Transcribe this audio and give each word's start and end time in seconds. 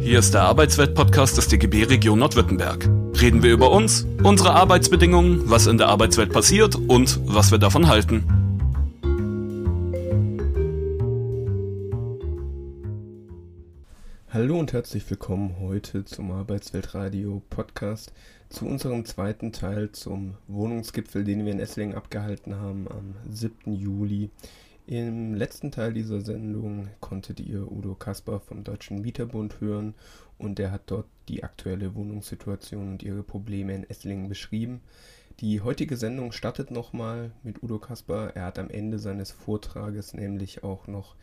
Hier 0.00 0.18
ist 0.18 0.32
der 0.32 0.42
Arbeitswelt-Podcast 0.44 1.36
des 1.36 1.48
DGB 1.48 1.84
Region 1.84 2.18
Nordwürttemberg. 2.18 2.88
Reden 3.20 3.42
wir 3.42 3.52
über 3.52 3.70
uns, 3.70 4.06
unsere 4.22 4.54
Arbeitsbedingungen, 4.54 5.50
was 5.50 5.66
in 5.66 5.76
der 5.76 5.88
Arbeitswelt 5.88 6.32
passiert 6.32 6.74
und 6.74 7.20
was 7.26 7.50
wir 7.50 7.58
davon 7.58 7.86
halten. 7.86 8.24
Hallo 14.30 14.58
und 14.58 14.72
herzlich 14.72 15.08
willkommen 15.10 15.56
heute 15.60 16.06
zum 16.06 16.30
Arbeitsweltradio 16.30 17.42
Podcast 17.50 18.14
zu 18.48 18.64
unserem 18.64 19.04
zweiten 19.04 19.52
Teil 19.52 19.92
zum 19.92 20.34
Wohnungsgipfel, 20.48 21.24
den 21.24 21.44
wir 21.44 21.52
in 21.52 21.60
Esslingen 21.60 21.94
abgehalten 21.94 22.56
haben 22.56 22.88
am 22.88 23.16
7. 23.30 23.74
Juli 23.74 24.30
im 24.90 25.34
letzten 25.34 25.70
Teil 25.70 25.92
dieser 25.92 26.20
Sendung 26.20 26.88
konntet 26.98 27.38
ihr 27.38 27.70
Udo 27.70 27.94
Kasper 27.94 28.40
vom 28.40 28.64
Deutschen 28.64 29.00
Mieterbund 29.00 29.60
hören 29.60 29.94
und 30.36 30.58
er 30.58 30.72
hat 30.72 30.82
dort 30.86 31.06
die 31.28 31.44
aktuelle 31.44 31.94
Wohnungssituation 31.94 32.90
und 32.90 33.02
ihre 33.04 33.22
Probleme 33.22 33.72
in 33.72 33.88
Esslingen 33.88 34.28
beschrieben. 34.28 34.80
Die 35.38 35.60
heutige 35.60 35.96
Sendung 35.96 36.32
startet 36.32 36.72
nochmal 36.72 37.30
mit 37.44 37.62
Udo 37.62 37.78
Kasper. 37.78 38.32
Er 38.34 38.46
hat 38.46 38.58
am 38.58 38.68
Ende 38.68 38.98
seines 38.98 39.30
Vortrages 39.30 40.12
nämlich 40.12 40.64
auch 40.64 40.88
noch 40.88 41.14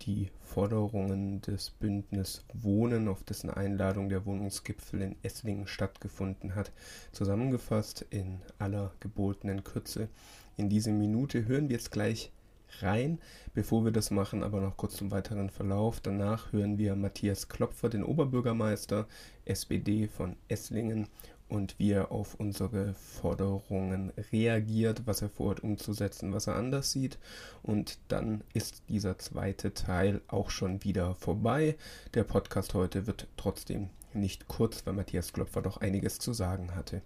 die 0.00 0.32
Forderungen 0.40 1.42
des 1.42 1.70
Bündnis 1.70 2.44
Wohnen, 2.52 3.06
auf 3.06 3.22
dessen 3.22 3.50
Einladung 3.50 4.08
der 4.08 4.26
Wohnungsgipfel 4.26 5.00
in 5.00 5.16
Esslingen 5.22 5.68
stattgefunden 5.68 6.56
hat, 6.56 6.72
zusammengefasst 7.12 8.04
in 8.10 8.40
aller 8.58 8.90
gebotenen 8.98 9.62
Kürze. 9.62 10.08
In 10.56 10.68
dieser 10.68 10.90
Minute 10.90 11.46
hören 11.46 11.68
wir 11.68 11.76
jetzt 11.76 11.92
gleich 11.92 12.32
rein. 12.80 13.18
Bevor 13.54 13.84
wir 13.84 13.92
das 13.92 14.10
machen, 14.10 14.42
aber 14.42 14.60
noch 14.60 14.76
kurz 14.76 14.96
zum 14.96 15.10
weiteren 15.10 15.50
Verlauf. 15.50 16.00
Danach 16.00 16.52
hören 16.52 16.78
wir 16.78 16.96
Matthias 16.96 17.48
Klopfer, 17.48 17.88
den 17.88 18.04
Oberbürgermeister 18.04 19.06
SPD 19.44 20.08
von 20.08 20.36
Esslingen 20.48 21.08
und 21.52 21.78
wie 21.78 21.90
er 21.90 22.10
auf 22.10 22.34
unsere 22.36 22.94
Forderungen 22.94 24.10
reagiert, 24.32 25.02
was 25.06 25.20
er 25.20 25.28
vorhat 25.28 25.60
umzusetzen, 25.60 26.32
was 26.32 26.46
er 26.46 26.56
anders 26.56 26.92
sieht. 26.92 27.18
Und 27.62 27.98
dann 28.08 28.42
ist 28.54 28.84
dieser 28.88 29.18
zweite 29.18 29.74
Teil 29.74 30.22
auch 30.28 30.48
schon 30.48 30.82
wieder 30.82 31.14
vorbei. 31.14 31.76
Der 32.14 32.24
Podcast 32.24 32.72
heute 32.72 33.06
wird 33.06 33.26
trotzdem 33.36 33.90
nicht 34.14 34.48
kurz, 34.48 34.86
weil 34.86 34.94
Matthias 34.94 35.34
Klopfer 35.34 35.60
doch 35.60 35.76
einiges 35.78 36.18
zu 36.18 36.32
sagen 36.32 36.74
hatte. 36.74 37.02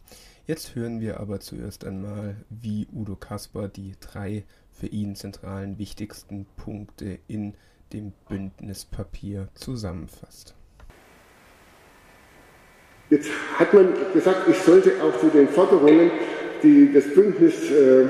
Jetzt 0.47 0.77
hören 0.77 1.01
wir 1.01 1.19
aber 1.19 1.41
zuerst 1.41 1.85
einmal, 1.85 2.37
wie 2.49 2.87
Udo 2.93 3.17
Kasper 3.17 3.67
die 3.67 3.95
drei 3.99 4.45
für 4.79 4.87
ihn 4.87 5.15
zentralen 5.17 5.79
wichtigsten 5.79 6.47
Punkte 6.57 7.19
in 7.29 7.55
dem 7.93 8.13
Bündnispapier 8.29 9.49
zusammenfasst. 9.55 10.55
Jetzt 13.09 13.31
hat 13.59 13.73
man 13.73 13.95
gesagt, 14.13 14.49
ich 14.49 14.59
sollte 14.59 14.93
auch 15.03 15.19
zu 15.21 15.29
den 15.29 15.49
Forderungen, 15.49 16.11
die 16.63 16.93
das 16.93 17.05
Bündnis 17.15 17.71
äh, 17.71 18.07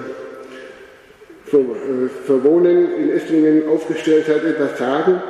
für, 1.44 1.58
äh, 1.58 2.08
für, 2.24 2.42
Wohnen 2.42 2.94
in 2.94 3.10
Esslingen 3.10 3.68
aufgestellt 3.68 4.26
hat, 4.28 4.42
etwas 4.42 4.78
sagen. 4.78 5.20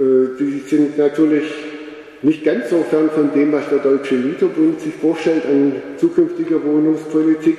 Äh, 0.00 0.04
die 0.40 0.62
sind 0.66 0.96
natürlich 0.96 1.44
nicht 2.22 2.42
ganz 2.44 2.70
so 2.70 2.82
fern 2.84 3.10
von 3.10 3.32
dem, 3.34 3.52
was 3.52 3.68
der 3.68 3.78
Deutsche 3.78 4.14
Mieterbund 4.14 4.80
sich 4.80 4.94
vorstellt 4.94 5.44
an 5.44 5.74
zukünftiger 5.98 6.64
Wohnungspolitik. 6.64 7.58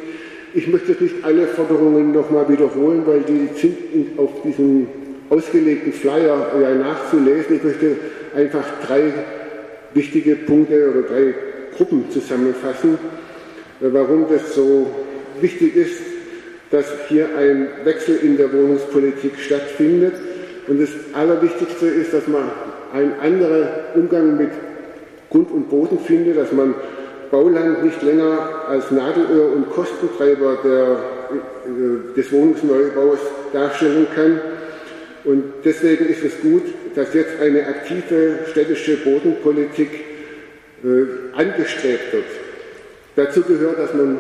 Ich 0.56 0.68
möchte 0.68 0.92
nicht 1.04 1.16
alle 1.24 1.48
Forderungen 1.48 2.12
nochmal 2.12 2.48
wiederholen, 2.48 3.02
weil 3.08 3.22
die 3.22 3.50
sind 3.60 4.20
auf 4.20 4.44
diesem 4.44 4.88
ausgelegten 5.30 5.92
Flyer 5.94 6.52
ja 6.62 6.76
nachzulesen. 6.76 7.56
Ich 7.56 7.64
möchte 7.64 7.96
einfach 8.36 8.64
drei 8.86 9.12
wichtige 9.96 10.36
Punkte 10.36 10.92
oder 10.92 11.02
drei 11.02 11.34
Gruppen 11.76 12.06
zusammenfassen, 12.12 13.00
warum 13.80 14.28
das 14.30 14.54
so 14.54 14.92
wichtig 15.42 15.76
ist, 15.76 16.02
dass 16.70 16.86
hier 17.08 17.30
ein 17.36 17.68
Wechsel 17.84 18.20
in 18.22 18.38
der 18.38 18.54
Wohnungspolitik 18.54 19.40
stattfindet. 19.40 20.14
Und 20.68 20.80
das 20.80 20.90
Allerwichtigste 21.14 21.88
ist, 21.88 22.14
dass 22.14 22.28
man 22.28 22.44
einen 22.94 23.14
anderen 23.20 23.68
Umgang 23.96 24.38
mit 24.38 24.52
Grund 25.32 25.50
und 25.50 25.72
Boden 25.72 25.98
findet, 25.98 26.38
dass 26.38 26.52
man 26.52 26.76
Bauland 27.34 27.84
nicht 27.84 28.00
länger 28.04 28.68
als 28.70 28.92
Nadelöhr 28.92 29.54
und 29.54 29.68
Kostentreiber 29.72 30.60
der, 30.64 30.84
äh, 31.66 32.16
des 32.16 32.32
Wohnungsneubaus 32.32 33.18
darstellen 33.52 34.06
kann. 34.14 34.40
Und 35.24 35.46
deswegen 35.66 36.06
ist 36.06 36.24
es 36.24 36.42
gut, 36.42 36.62
dass 36.94 37.12
jetzt 37.16 37.42
eine 37.42 37.66
aktive 37.66 38.38
städtische 38.52 38.98
Bodenpolitik 38.98 39.90
äh, 40.84 41.36
angestrebt 41.36 42.14
wird. 42.14 42.26
Dazu 43.16 43.42
gehört, 43.42 43.80
dass 43.80 43.96
man 43.96 44.20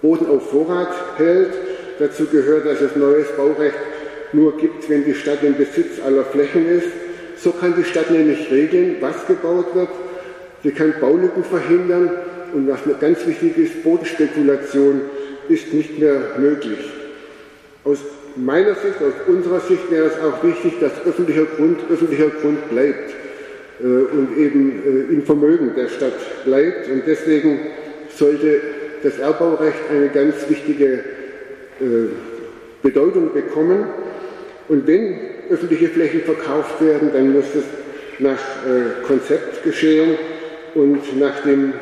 Boden 0.00 0.26
auf 0.30 0.48
Vorrat 0.50 0.94
hält. 1.18 1.52
Dazu 1.98 2.24
gehört, 2.24 2.64
dass 2.64 2.80
es 2.80 2.96
neues 2.96 3.28
Baurecht 3.36 3.76
nur 4.32 4.56
gibt, 4.56 4.88
wenn 4.88 5.04
die 5.04 5.14
Stadt 5.14 5.42
im 5.42 5.58
Besitz 5.58 6.00
aller 6.02 6.24
Flächen 6.24 6.66
ist. 6.66 6.88
So 7.36 7.52
kann 7.52 7.74
die 7.76 7.84
Stadt 7.84 8.10
nämlich 8.10 8.50
regeln, 8.50 8.96
was 9.00 9.26
gebaut 9.26 9.74
wird. 9.74 9.90
Sie 10.62 10.72
kann 10.72 10.94
Baulücken 11.00 11.44
verhindern 11.44 12.10
und 12.52 12.68
was 12.68 12.80
ganz 13.00 13.26
wichtig 13.26 13.56
ist, 13.56 13.82
Bodenspekulation 13.82 15.02
ist 15.48 15.72
nicht 15.72 15.98
mehr 15.98 16.20
möglich. 16.38 16.78
Aus 17.84 17.98
meiner 18.36 18.74
Sicht, 18.74 18.96
aus 19.00 19.14
unserer 19.26 19.60
Sicht 19.60 19.90
wäre 19.90 20.06
es 20.06 20.20
auch 20.20 20.42
wichtig, 20.44 20.74
dass 20.80 20.92
öffentlicher 21.06 21.46
Grund 21.56 21.80
öffentlicher 21.90 22.28
Grund 22.28 22.68
bleibt 22.70 23.10
äh, 23.80 23.84
und 23.84 24.36
eben 24.36 24.82
äh, 24.84 25.12
im 25.12 25.22
Vermögen 25.22 25.72
der 25.76 25.88
Stadt 25.88 26.44
bleibt. 26.44 26.88
Und 26.88 27.02
deswegen 27.06 27.58
sollte 28.14 28.60
das 29.02 29.18
Erbaurecht 29.18 29.78
eine 29.90 30.08
ganz 30.08 30.34
wichtige 30.48 31.04
äh, 31.80 32.08
Bedeutung 32.82 33.32
bekommen. 33.32 33.86
Und 34.68 34.86
wenn 34.86 35.18
öffentliche 35.50 35.88
Flächen 35.88 36.20
verkauft 36.20 36.80
werden, 36.80 37.10
dann 37.12 37.32
muss 37.32 37.46
es 37.56 37.64
nach 38.20 38.38
äh, 38.38 39.06
Konzept 39.06 39.64
geschehen 39.64 40.16
und, 40.74 41.18
nach 41.18 41.42
dem, 41.42 41.72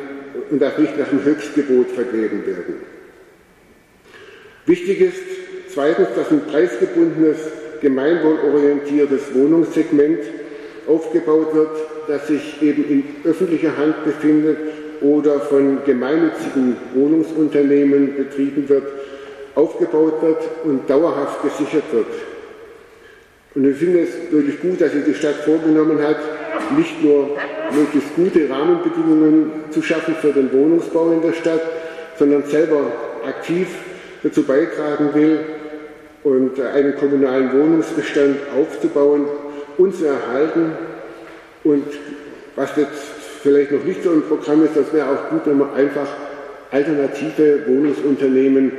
und 0.50 0.60
darf 0.60 0.78
nicht 0.78 0.98
nach 0.98 1.08
dem 1.08 1.24
Höchstgebot 1.24 1.90
vergeben 1.90 2.46
werden. 2.46 2.74
Wichtig 4.66 5.00
ist 5.00 5.22
zweitens, 5.72 6.08
dass 6.14 6.30
ein 6.30 6.42
preisgebundenes, 6.46 7.38
gemeinwohlorientiertes 7.80 9.34
Wohnungssegment 9.34 10.20
aufgebaut 10.86 11.54
wird, 11.54 11.70
das 12.06 12.26
sich 12.26 12.60
eben 12.62 12.84
in 12.88 13.04
öffentlicher 13.24 13.76
Hand 13.76 14.04
befindet 14.04 14.58
oder 15.00 15.40
von 15.40 15.78
gemeinnützigen 15.84 16.76
Wohnungsunternehmen 16.94 18.16
betrieben 18.16 18.68
wird, 18.68 18.84
aufgebaut 19.54 20.22
wird 20.22 20.42
und 20.64 20.88
dauerhaft 20.88 21.42
gesichert 21.42 21.84
wird. 21.92 22.06
Und 23.54 23.70
ich 23.70 23.76
finde 23.76 24.00
es 24.00 24.30
wirklich 24.30 24.60
gut, 24.60 24.80
dass 24.80 24.92
sich 24.92 25.04
die 25.04 25.14
Stadt 25.14 25.36
vorgenommen 25.44 26.02
hat, 26.02 26.18
nicht 26.76 27.02
nur 27.02 27.36
möglichst 27.72 28.14
gute 28.16 28.48
Rahmenbedingungen 28.48 29.50
zu 29.70 29.82
schaffen 29.82 30.14
für 30.20 30.32
den 30.32 30.52
Wohnungsbau 30.52 31.12
in 31.12 31.22
der 31.22 31.32
Stadt, 31.32 31.60
sondern 32.18 32.44
selber 32.44 32.92
aktiv 33.26 33.68
dazu 34.22 34.42
beitragen 34.42 35.14
will 35.14 35.40
und 36.24 36.60
einen 36.60 36.96
kommunalen 36.96 37.52
Wohnungsbestand 37.52 38.36
aufzubauen 38.56 39.26
und 39.76 39.94
zu 39.94 40.06
erhalten. 40.06 40.72
Und 41.64 41.84
was 42.56 42.76
jetzt 42.76 43.02
vielleicht 43.42 43.72
noch 43.72 43.84
nicht 43.84 44.02
so 44.02 44.12
im 44.12 44.22
Programm 44.22 44.64
ist, 44.64 44.76
das 44.76 44.92
wäre 44.92 45.08
auch 45.08 45.30
gut, 45.30 45.42
wenn 45.44 45.58
man 45.58 45.74
einfach 45.74 46.08
alternative 46.70 47.66
Wohnungsunternehmen 47.66 48.72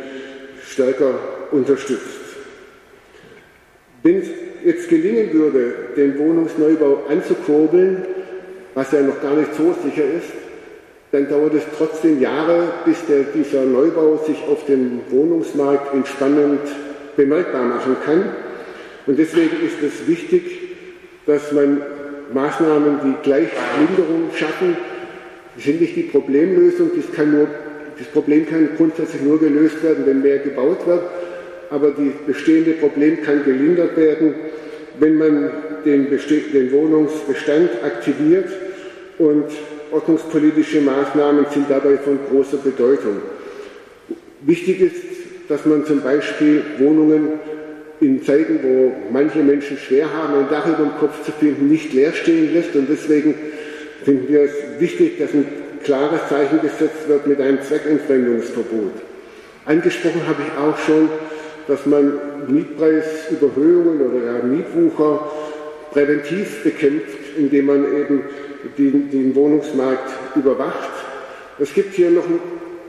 stärker 0.65 1.13
unterstützt. 1.51 2.19
Es 4.03 4.27
jetzt 4.63 4.89
gelingen 4.89 5.33
würde, 5.33 5.73
den 5.95 6.17
Wohnungsneubau 6.17 7.03
anzukurbeln, 7.09 8.03
was 8.73 8.91
ja 8.91 9.01
noch 9.01 9.21
gar 9.21 9.35
nicht 9.35 9.55
so 9.55 9.75
sicher 9.83 10.03
ist, 10.03 10.31
dann 11.11 11.27
dauert 11.27 11.55
es 11.55 11.63
trotzdem 11.77 12.21
Jahre, 12.21 12.67
bis 12.85 12.97
der, 13.07 13.23
dieser 13.33 13.63
Neubau 13.63 14.23
sich 14.25 14.37
auf 14.49 14.65
dem 14.65 15.01
Wohnungsmarkt 15.09 15.93
entspannend 15.93 16.61
bemerkbar 17.15 17.63
machen 17.63 17.97
kann. 18.05 18.25
Und 19.07 19.17
deswegen 19.17 19.65
ist 19.65 19.81
es 19.81 20.07
wichtig, 20.07 20.43
dass 21.25 21.51
man 21.51 21.81
Maßnahmen, 22.33 22.99
die 23.03 23.23
Gleichlinderung 23.23 24.29
schaffen, 24.35 24.77
das 25.55 25.63
sind 25.63 25.81
nicht 25.81 25.95
die 25.95 26.03
Problemlösung, 26.03 26.91
das, 26.95 27.11
kann 27.15 27.31
nur, 27.31 27.47
das 27.97 28.07
Problem 28.07 28.47
kann 28.47 28.69
grundsätzlich 28.77 29.23
nur 29.23 29.39
gelöst 29.39 29.83
werden, 29.83 30.05
wenn 30.05 30.21
mehr 30.21 30.37
gebaut 30.37 30.85
wird, 30.85 31.01
aber 31.69 31.91
das 31.91 32.25
bestehende 32.25 32.71
Problem 32.73 33.21
kann 33.23 33.43
gelindert 33.43 33.95
werden, 33.97 34.33
wenn 34.99 35.17
man 35.17 35.51
den, 35.85 36.07
den 36.09 36.71
Wohnungsbestand 36.71 37.69
aktiviert 37.83 38.49
und 39.17 39.45
ordnungspolitische 39.91 40.81
Maßnahmen 40.81 41.45
sind 41.51 41.69
dabei 41.69 41.97
von 41.97 42.19
großer 42.29 42.57
Bedeutung. 42.57 43.17
Wichtig 44.41 44.81
ist, 44.81 44.95
dass 45.47 45.65
man 45.65 45.85
zum 45.85 46.01
Beispiel 46.01 46.63
Wohnungen 46.77 47.39
in 48.01 48.23
Zeiten, 48.23 48.59
wo 48.63 48.93
manche 49.11 49.39
Menschen 49.39 49.77
schwer 49.77 50.13
haben, 50.13 50.35
ein 50.35 50.49
Dach 50.49 50.65
über 50.67 50.83
dem 50.83 50.97
Kopf 50.99 51.23
zu 51.25 51.31
finden, 51.31 51.69
nicht 51.69 51.93
leer 51.93 52.13
stehen 52.13 52.53
lässt. 52.53 52.75
Und 52.75 52.87
deswegen 52.89 53.35
finden 54.05 54.31
wir 54.31 54.43
es 54.43 54.53
wichtig, 54.79 55.19
dass 55.19 55.33
ein 55.33 55.45
klares 55.83 56.21
Zeichen 56.29 56.61
gesetzt 56.61 57.07
wird 57.07 57.27
mit 57.27 57.41
einem 57.41 57.61
Zweckentfremdungsverbot. 57.61 58.93
Angesprochen 59.65 60.21
habe 60.27 60.41
ich 60.43 60.57
auch 60.57 60.77
schon, 60.77 61.09
dass 61.67 61.85
man 61.85 62.13
Mietpreisüberhöhungen 62.47 64.01
oder 64.01 64.25
ja, 64.25 64.43
Mietwucher 64.43 65.31
präventiv 65.91 66.63
bekämpft, 66.63 67.37
indem 67.37 67.65
man 67.65 67.83
eben 67.85 68.23
den, 68.77 69.09
den 69.09 69.35
Wohnungsmarkt 69.35 70.11
überwacht. 70.35 70.89
Es 71.59 71.73
gibt 71.73 71.93
hier 71.93 72.11
noch 72.11 72.25
ein 72.25 72.39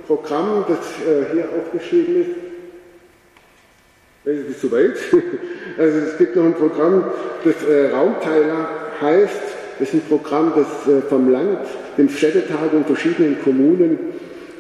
Programm, 0.06 0.64
das 0.69 0.78
äh, 0.78 1.32
hier 1.32 1.49
aufgeschrieben 1.56 2.20
ist. 2.22 2.31
Das 4.25 4.34
ist 4.34 4.61
zu 4.61 4.70
weit. 4.73 4.96
Also 5.78 5.99
es 5.99 6.19
gibt 6.19 6.37
noch 6.37 6.44
ein 6.44 6.55
Programm, 6.55 7.05
das 7.43 7.55
äh, 7.66 7.90
Raumteiler 7.90 8.69
heißt. 9.00 9.40
Das 9.78 9.88
ist 9.88 9.94
ein 9.94 10.02
Programm, 10.08 10.52
das 10.55 10.93
äh, 10.93 11.00
vom 11.08 11.31
Land, 11.31 11.61
dem 11.96 12.08
Städtetag 12.11 12.73
und 12.73 12.87
verschiedenen 12.87 13.40
Kommunen 13.43 13.99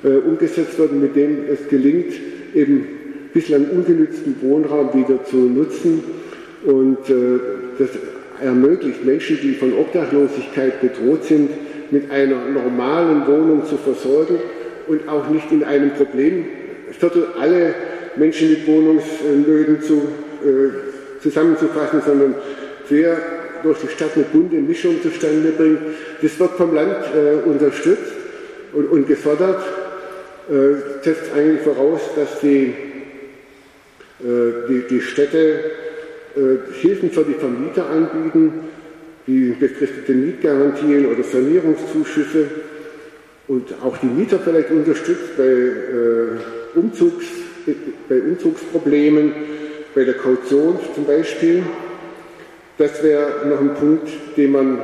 äh, 0.02 0.08
umgesetzt 0.08 0.78
wird, 0.78 0.92
mit 0.92 1.14
dem 1.14 1.44
es 1.50 1.68
gelingt, 1.68 2.14
eben 2.54 2.86
bislang 3.32 3.66
ungenützten 3.70 4.36
Wohnraum 4.42 4.92
wieder 4.94 5.24
zu 5.24 5.36
nutzen. 5.36 6.02
Und 6.64 7.08
äh, 7.08 7.40
das 7.78 7.90
ermöglicht 8.42 9.04
Menschen, 9.04 9.38
die 9.42 9.54
von 9.54 9.72
Obdachlosigkeit 9.72 10.80
bedroht 10.80 11.24
sind, 11.24 11.50
mit 11.90 12.10
einer 12.10 12.48
normalen 12.48 13.26
Wohnung 13.26 13.66
zu 13.66 13.76
versorgen 13.76 14.36
und 14.86 15.08
auch 15.08 15.28
nicht 15.28 15.50
in 15.50 15.64
einem 15.64 15.90
Problemviertel 15.90 17.26
alle 17.38 17.74
Menschen 18.16 18.50
mit 18.50 18.66
Wohnungsnöten 18.66 19.82
zu, 19.82 19.94
äh, 20.44 21.22
zusammenzufassen, 21.22 22.02
sondern 22.04 22.34
quer 22.86 23.18
durch 23.62 23.78
die 23.80 23.88
Stadt 23.88 24.10
eine 24.14 24.24
bunte 24.24 24.56
Mischung 24.56 25.02
zustande 25.02 25.52
bringt. 25.56 25.80
Das 26.22 26.38
wird 26.38 26.50
vom 26.52 26.74
Land 26.74 26.96
äh, 27.14 27.48
unterstützt 27.48 28.12
und, 28.72 28.86
und 28.90 29.06
gefördert, 29.06 29.62
äh, 30.48 31.04
setzt 31.04 31.32
eigentlich 31.36 31.62
voraus, 31.62 32.00
dass 32.16 32.40
die, 32.40 32.72
die, 34.22 34.84
die 34.88 35.00
Städte 35.00 35.60
äh, 36.36 36.72
Hilfen 36.80 37.10
für 37.10 37.24
die 37.24 37.34
Vermieter 37.34 37.88
anbieten, 37.88 38.52
wie 39.26 39.50
befristete 39.50 40.12
Mietgarantien 40.12 41.06
oder 41.06 41.22
Sanierungszuschüsse 41.22 42.46
und 43.48 43.74
auch 43.82 43.96
die 43.98 44.06
Mieter 44.06 44.38
vielleicht 44.38 44.70
unterstützt 44.70 45.36
bei, 45.36 45.44
äh, 45.44 46.78
Umzugs, 46.78 47.26
bei 48.08 48.20
Umzugsproblemen, 48.20 49.32
bei 49.94 50.04
der 50.04 50.14
Kaution 50.14 50.78
zum 50.94 51.04
Beispiel. 51.04 51.64
Das 52.78 53.02
wäre 53.02 53.46
noch 53.48 53.60
ein 53.60 53.74
Punkt, 53.74 54.08
den 54.36 54.52
man 54.52 54.78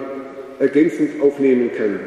ergänzend 0.59 1.21
aufnehmen 1.23 1.71
kann. 1.77 2.01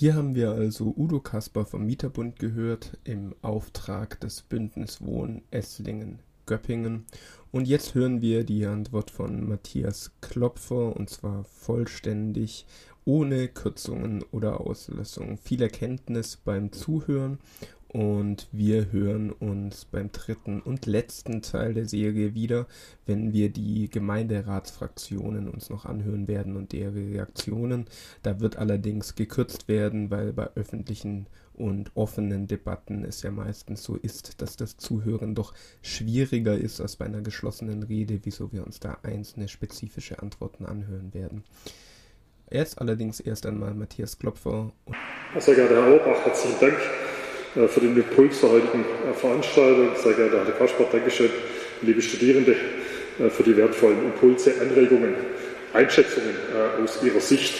Hier 0.00 0.14
haben 0.14 0.36
wir 0.36 0.52
also 0.52 0.94
Udo 0.96 1.18
Kasper 1.18 1.66
vom 1.66 1.84
Mieterbund 1.84 2.38
gehört 2.38 2.96
im 3.02 3.34
Auftrag 3.42 4.20
des 4.20 4.42
Bündnis 4.42 5.00
Wohn 5.00 5.42
Esslingen 5.50 6.20
Göppingen. 6.46 7.04
Und 7.50 7.66
jetzt 7.66 7.96
hören 7.96 8.22
wir 8.22 8.44
die 8.44 8.64
Antwort 8.64 9.10
von 9.10 9.48
Matthias 9.48 10.12
Klopfer 10.20 10.94
und 10.94 11.10
zwar 11.10 11.42
vollständig, 11.42 12.64
ohne 13.04 13.48
Kürzungen 13.48 14.22
oder 14.30 14.60
Auslassungen. 14.60 15.36
Viel 15.36 15.62
Erkenntnis 15.62 16.36
beim 16.36 16.70
Zuhören 16.70 17.40
und 17.88 18.48
wir 18.52 18.92
hören 18.92 19.30
uns 19.30 19.86
beim 19.86 20.12
dritten 20.12 20.60
und 20.60 20.84
letzten 20.84 21.40
Teil 21.40 21.72
der 21.72 21.88
Serie 21.88 22.34
wieder, 22.34 22.66
wenn 23.06 23.32
wir 23.32 23.48
die 23.48 23.88
Gemeinderatsfraktionen 23.88 25.48
uns 25.48 25.70
noch 25.70 25.86
anhören 25.86 26.28
werden 26.28 26.56
und 26.56 26.72
deren 26.72 27.12
Reaktionen. 27.12 27.86
Da 28.22 28.40
wird 28.40 28.56
allerdings 28.56 29.14
gekürzt 29.14 29.68
werden, 29.68 30.10
weil 30.10 30.34
bei 30.34 30.50
öffentlichen 30.54 31.26
und 31.54 31.90
offenen 31.94 32.46
Debatten 32.46 33.04
es 33.04 33.22
ja 33.22 33.30
meistens 33.30 33.82
so 33.82 33.96
ist, 33.96 34.42
dass 34.42 34.56
das 34.56 34.76
Zuhören 34.76 35.34
doch 35.34 35.54
schwieriger 35.80 36.56
ist 36.56 36.80
als 36.80 36.96
bei 36.96 37.06
einer 37.06 37.22
geschlossenen 37.22 37.82
Rede, 37.82 38.20
wieso 38.22 38.52
wir 38.52 38.66
uns 38.66 38.80
da 38.80 38.98
einzelne 39.02 39.48
spezifische 39.48 40.20
Antworten 40.20 40.66
anhören 40.66 41.14
werden. 41.14 41.42
Jetzt 42.50 42.80
allerdings 42.80 43.20
erst 43.20 43.46
einmal 43.46 43.74
Matthias 43.74 44.18
Klopfer. 44.18 44.72
Sehr 45.38 45.54
geehrter 45.54 45.84
Herr 45.84 45.92
Orbach, 45.92 46.24
herzlichen 46.24 46.60
Dank 46.60 46.78
für 47.66 47.80
den 47.80 47.96
Impuls 47.96 48.40
der 48.40 48.50
heutigen 48.50 48.84
äh, 48.84 49.14
Veranstaltung. 49.14 49.88
Sehr 49.96 50.12
geehrter 50.12 50.44
Herr 50.44 50.52
Kaspar, 50.52 50.86
Dankeschön, 50.92 51.30
liebe 51.82 52.00
Studierende, 52.02 52.52
äh, 53.18 53.30
für 53.30 53.42
die 53.42 53.56
wertvollen 53.56 54.04
Impulse, 54.04 54.52
Anregungen, 54.60 55.14
Einschätzungen 55.72 56.34
aus 56.82 56.98
Ihrer 57.02 57.20
Sicht. 57.20 57.54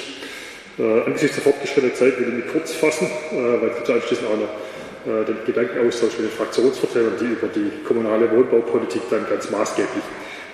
Äh, 0.78 1.02
angesichts 1.06 1.34
der 1.34 1.42
fortgeschrittenen 1.42 1.94
Zeit 1.96 2.20
will 2.20 2.28
ich 2.28 2.34
mich 2.44 2.52
kurz 2.52 2.72
fassen, 2.72 3.06
äh, 3.06 3.34
weil 3.34 3.72
ich 3.82 3.90
anschließend 3.90 4.28
auch 4.28 4.38
noch 4.38 5.12
äh, 5.12 5.24
den 5.24 5.36
Gedankenaustausch 5.44 6.18
mit 6.18 6.30
den 6.30 6.36
Fraktionsvertretern, 6.36 7.14
die 7.20 7.24
über 7.24 7.48
die 7.48 7.82
kommunale 7.84 8.30
Wohnbaupolitik 8.30 9.02
dann 9.10 9.26
ganz 9.28 9.50
maßgeblich 9.50 10.04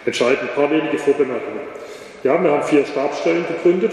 entscheiden. 0.06 0.48
Ein 0.48 0.54
paar 0.54 0.70
wenige 0.70 0.98
Vorbemerkungen. 0.98 1.60
Ja, 2.22 2.42
wir 2.42 2.50
haben 2.50 2.62
vier 2.62 2.86
Stabsstellen 2.86 3.44
gegründet, 3.46 3.92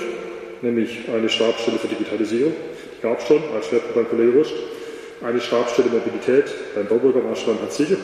nämlich 0.61 0.99
eine 1.13 1.27
Stabsstelle 1.27 1.77
für 1.77 1.89
Digitalisierung, 1.89 2.53
die 2.97 3.01
gab 3.01 3.19
es 3.19 3.27
schon 3.27 3.43
als 3.53 3.67
Schwerpunkt 3.67 3.95
beim 3.95 4.09
Kollege 4.09 4.37
Rust, 4.37 4.53
eine 5.23 5.41
Stabsstelle 5.41 5.89
Mobilität 5.89 6.45
beim 6.75 6.87
Baubürgermeister 6.87 7.53
Hans 7.61 7.77
Siegel, 7.77 7.97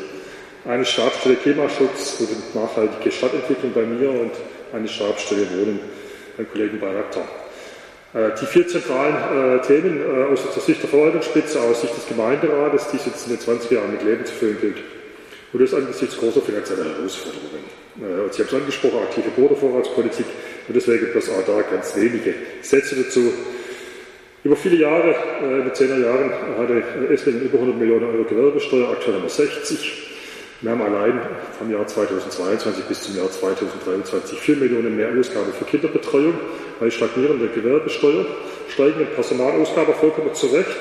eine 0.66 0.86
Stabsstelle 0.86 1.36
Klimaschutz 1.36 2.20
und 2.20 2.56
nachhaltige 2.56 3.12
Stadtentwicklung 3.12 3.74
bei 3.74 3.82
mir 3.84 4.10
und 4.10 4.32
eine 4.74 4.88
Stabsstelle 4.88 5.48
Wohnen 5.52 5.80
beim 6.36 6.50
Kollegen 6.52 6.80
Bayraktar. 6.80 7.28
Äh, 8.14 8.32
die 8.40 8.46
vier 8.46 8.68
zentralen 8.68 9.60
äh, 9.60 9.62
Themen 9.62 10.00
äh, 10.00 10.32
aus 10.32 10.42
der 10.54 10.62
Sicht 10.62 10.82
der 10.82 10.90
Verwaltungsspitze, 10.90 11.62
aus 11.62 11.82
Sicht 11.82 11.96
des 11.96 12.08
Gemeinderates, 12.08 12.88
die 12.92 12.98
es 12.98 13.06
jetzt 13.06 13.28
in 13.28 13.34
den 13.34 13.40
20 13.40 13.72
Jahren 13.72 13.92
mit 13.92 14.04
Leben 14.04 14.26
zu 14.26 14.34
füllen 14.34 14.58
gilt. 14.62 14.78
Und 15.54 15.62
das 15.62 15.74
angesichts 15.74 16.18
großer 16.18 16.42
finanzieller 16.42 16.86
Herausforderungen. 16.86 17.78
Und 17.96 18.34
Sie 18.34 18.42
haben 18.42 18.48
es 18.48 18.54
angesprochen, 18.54 19.00
aktive 19.02 19.30
Bodenvorratspolitik. 19.30 20.26
Und 20.68 20.76
deswegen 20.76 21.12
bloß 21.12 21.30
auch 21.30 21.46
da 21.48 21.62
ganz 21.62 21.96
wenige 21.96 22.34
Sätze 22.62 22.96
dazu. 22.96 23.32
Über 24.44 24.56
viele 24.56 24.78
Jahre, 24.78 25.16
äh, 25.42 25.60
in 25.60 25.64
den 25.64 25.74
10er 25.74 26.00
Jahren, 26.00 26.32
hatte 26.60 26.84
Esslingen 27.12 27.42
über 27.42 27.58
100 27.58 27.78
Millionen 27.78 28.06
Euro 28.06 28.24
Gewerbesteuer, 28.24 28.90
aktuell 28.92 29.16
haben 29.16 29.24
wir 29.24 29.30
60. 29.30 30.04
Wir 30.62 30.72
haben 30.72 30.82
allein 30.82 31.20
vom 31.58 31.72
Jahr 31.72 31.86
2022 31.86 32.86
bis 32.86 33.04
zum 33.04 33.16
Jahr 33.16 33.30
2023 33.30 34.40
4 34.40 34.56
Millionen 34.58 34.96
mehr 34.96 35.10
Ausgaben 35.10 35.54
für 35.54 35.66
Kinderbetreuung, 35.66 36.34
weil 36.80 36.92
stagnierende 36.92 37.48
Gewerbesteuer, 37.48 38.26
steigende 38.70 39.06
Personalausgaben 39.06 39.94
vollkommen 39.96 40.34
zu 40.34 40.48
Recht, 40.48 40.78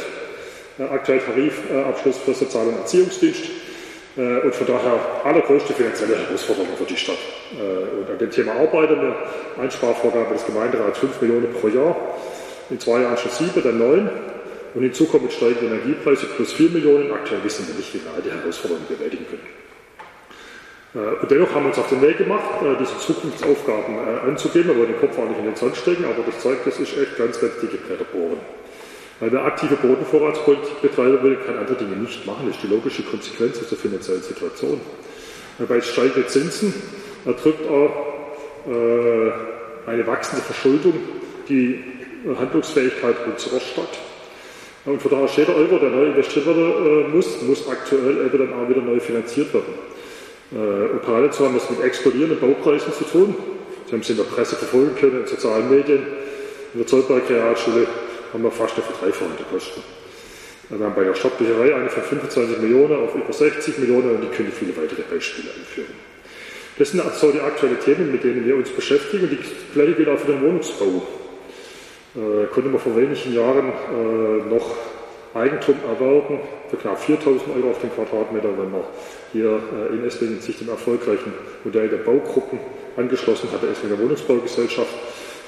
äh, 0.78 0.82
aktuell 0.82 1.20
Tarifabschluss 1.20 2.18
für 2.18 2.34
Sozial- 2.34 2.68
und 2.68 2.78
Erziehungsdienst 2.78 3.44
äh, 4.16 4.40
und 4.40 4.54
von 4.54 4.66
daher 4.66 5.00
allergrößte 5.24 5.72
finanzielle 5.72 6.16
Herausforderung 6.18 6.76
für 6.76 6.84
die 6.84 6.96
Stadt. 6.96 7.18
Äh, 7.58 8.00
und 8.00 8.10
an 8.10 8.18
dem 8.18 8.30
Thema 8.30 8.52
arbeiten 8.52 9.00
wir. 9.00 9.16
Einsparvorgabe 9.62 10.34
des 10.34 10.44
Gemeinderats 10.44 10.98
5 10.98 11.20
Millionen 11.22 11.52
pro 11.52 11.68
Jahr, 11.68 11.96
in 12.70 12.80
zwei 12.80 13.00
Jahren 13.00 13.16
schon 13.16 13.30
7, 13.30 13.62
dann 13.62 13.78
9. 13.78 14.10
Und 14.74 14.82
hinzu 14.82 15.06
kommen 15.06 15.30
steigende 15.30 15.66
Energiepreise 15.66 16.26
plus 16.26 16.52
4 16.52 16.70
Millionen. 16.70 17.10
Aktuell 17.12 17.42
wissen 17.44 17.66
wir 17.66 17.74
nicht, 17.74 17.94
wie 17.94 18.04
wir 18.04 18.12
all 18.14 18.22
die 18.22 18.30
Herausforderungen 18.30 18.86
bewältigen 18.88 19.26
können. 19.26 19.46
Äh, 20.96 21.22
und 21.22 21.30
dennoch 21.30 21.54
haben 21.54 21.64
wir 21.64 21.68
uns 21.68 21.78
auf 21.78 21.88
den 21.88 22.02
Weg 22.02 22.18
gemacht, 22.18 22.62
äh, 22.62 22.76
diese 22.78 22.98
Zukunftsaufgaben 22.98 23.94
äh, 23.94 24.28
anzugehen. 24.28 24.66
Wir 24.66 24.76
wollen 24.76 24.88
den 24.88 25.00
Kopf 25.00 25.18
auch 25.18 25.28
nicht 25.28 25.38
in 25.38 25.44
den 25.44 25.56
Sand 25.56 25.76
stecken, 25.76 26.04
aber 26.04 26.22
das 26.24 26.40
zeigt, 26.40 26.66
das 26.66 26.78
ist 26.80 26.96
echt 26.96 27.16
ganz, 27.16 27.40
ganz 27.40 27.52
dicke 27.60 27.76
Bretter 27.76 28.04
bohren. 28.04 28.40
Weil 29.20 29.32
wer 29.32 29.44
aktive 29.44 29.76
Bodenvorratspolitik 29.76 30.82
betreiben 30.82 31.22
will, 31.22 31.36
kann 31.36 31.56
andere 31.56 31.76
Dinge 31.76 31.96
nicht 31.96 32.26
machen. 32.26 32.46
Das 32.46 32.56
ist 32.56 32.64
die 32.64 32.68
logische 32.68 33.02
Konsequenz 33.02 33.58
aus 33.60 33.68
der 33.70 33.78
finanziellen 33.78 34.22
Situation. 34.22 34.78
Bei 35.66 35.80
steigenden 35.80 36.28
Zinsen 36.28 36.74
erdrückt 37.24 37.66
auch 37.66 38.12
eine 39.86 40.06
wachsende 40.06 40.44
Verschuldung 40.44 40.92
die 41.48 41.82
Handlungsfähigkeit 42.34 43.16
unserer 43.26 43.60
Stadt. 43.60 43.98
Und 44.84 45.02
von 45.02 45.10
daher 45.10 45.26
ist 45.26 45.36
jeder 45.36 45.54
Euro, 45.54 45.78
der 45.78 45.90
neu 45.90 46.06
investiert 46.06 46.46
werden 46.46 47.12
muss, 47.12 47.42
muss 47.42 47.68
aktuell 47.68 48.26
eben 48.26 48.38
dann 48.38 48.54
auch 48.54 48.68
wieder 48.68 48.80
neu 48.80 49.00
finanziert 49.00 49.52
werden. 49.52 49.74
Äh, 50.52 50.92
und 50.92 51.02
parallel 51.02 51.30
zu 51.30 51.44
haben 51.44 51.54
wir 51.54 51.62
es 51.62 51.70
mit 51.70 51.82
explodierenden 51.82 52.38
Baupreisen 52.38 52.92
zu 52.92 53.04
tun. 53.04 53.34
Sie 53.86 53.92
haben 53.92 54.00
es 54.00 54.10
in 54.10 54.16
der 54.16 54.24
Presse 54.24 54.56
verfolgen 54.56 54.94
können, 54.98 55.22
in 55.22 55.26
sozialen 55.26 55.70
Medien. 55.70 56.06
In 56.72 56.80
der 56.80 56.86
Zollberg 56.86 57.28
Realschule 57.28 57.86
haben 58.32 58.42
wir 58.42 58.50
fast 58.50 58.74
eine 58.74 58.84
Verdreifachung 58.84 59.36
der 59.38 59.46
Kosten. 59.46 59.82
Wir 60.68 60.84
haben 60.84 60.94
bei 60.96 61.04
der 61.04 61.14
Stadtbücherei 61.14 61.74
eine 61.74 61.88
von 61.88 62.02
25 62.02 62.58
Millionen 62.58 62.96
auf 62.96 63.14
über 63.14 63.32
60 63.32 63.78
Millionen 63.78 64.16
und 64.16 64.22
die 64.22 64.36
können 64.36 64.52
viele 64.52 64.76
weitere 64.76 65.02
Beispiele 65.02 65.50
anführen. 65.50 65.94
Das 66.78 66.90
sind 66.90 67.00
also 67.00 67.30
die 67.30 67.40
aktuellen 67.40 67.80
Themen, 67.80 68.12
mit 68.12 68.24
denen 68.24 68.44
wir 68.44 68.56
uns 68.56 68.70
beschäftigen. 68.70 69.30
Die 69.30 69.38
gleiche 69.74 69.94
gilt 69.94 70.08
auch 70.08 70.18
für 70.18 70.32
den 70.32 70.42
Wohnungsbau. 70.42 71.06
Äh, 72.16 72.46
konnte 72.46 72.70
man 72.70 72.80
vor 72.80 72.96
wenigen 72.96 73.34
Jahren 73.34 73.68
äh, 73.68 74.48
noch 74.48 74.74
Eigentum 75.34 75.76
erwerben 75.86 76.40
für 76.70 76.78
knapp 76.78 76.98
4000 76.98 77.56
Euro 77.56 77.70
auf 77.70 77.80
den 77.80 77.92
Quadratmeter, 77.92 78.56
wenn 78.56 78.70
man 78.70 78.80
hier 79.32 79.60
äh, 79.90 79.94
in 79.94 80.02
Esslingen 80.02 80.40
sich 80.40 80.56
dem 80.56 80.70
erfolgreichen 80.70 81.34
Modell 81.62 81.90
der 81.90 81.98
Baugruppen 81.98 82.58
angeschlossen 82.96 83.52
hat, 83.52 83.62
der 83.62 83.70
Esslinger 83.70 83.98
Wohnungsbaugesellschaft, 83.98 84.88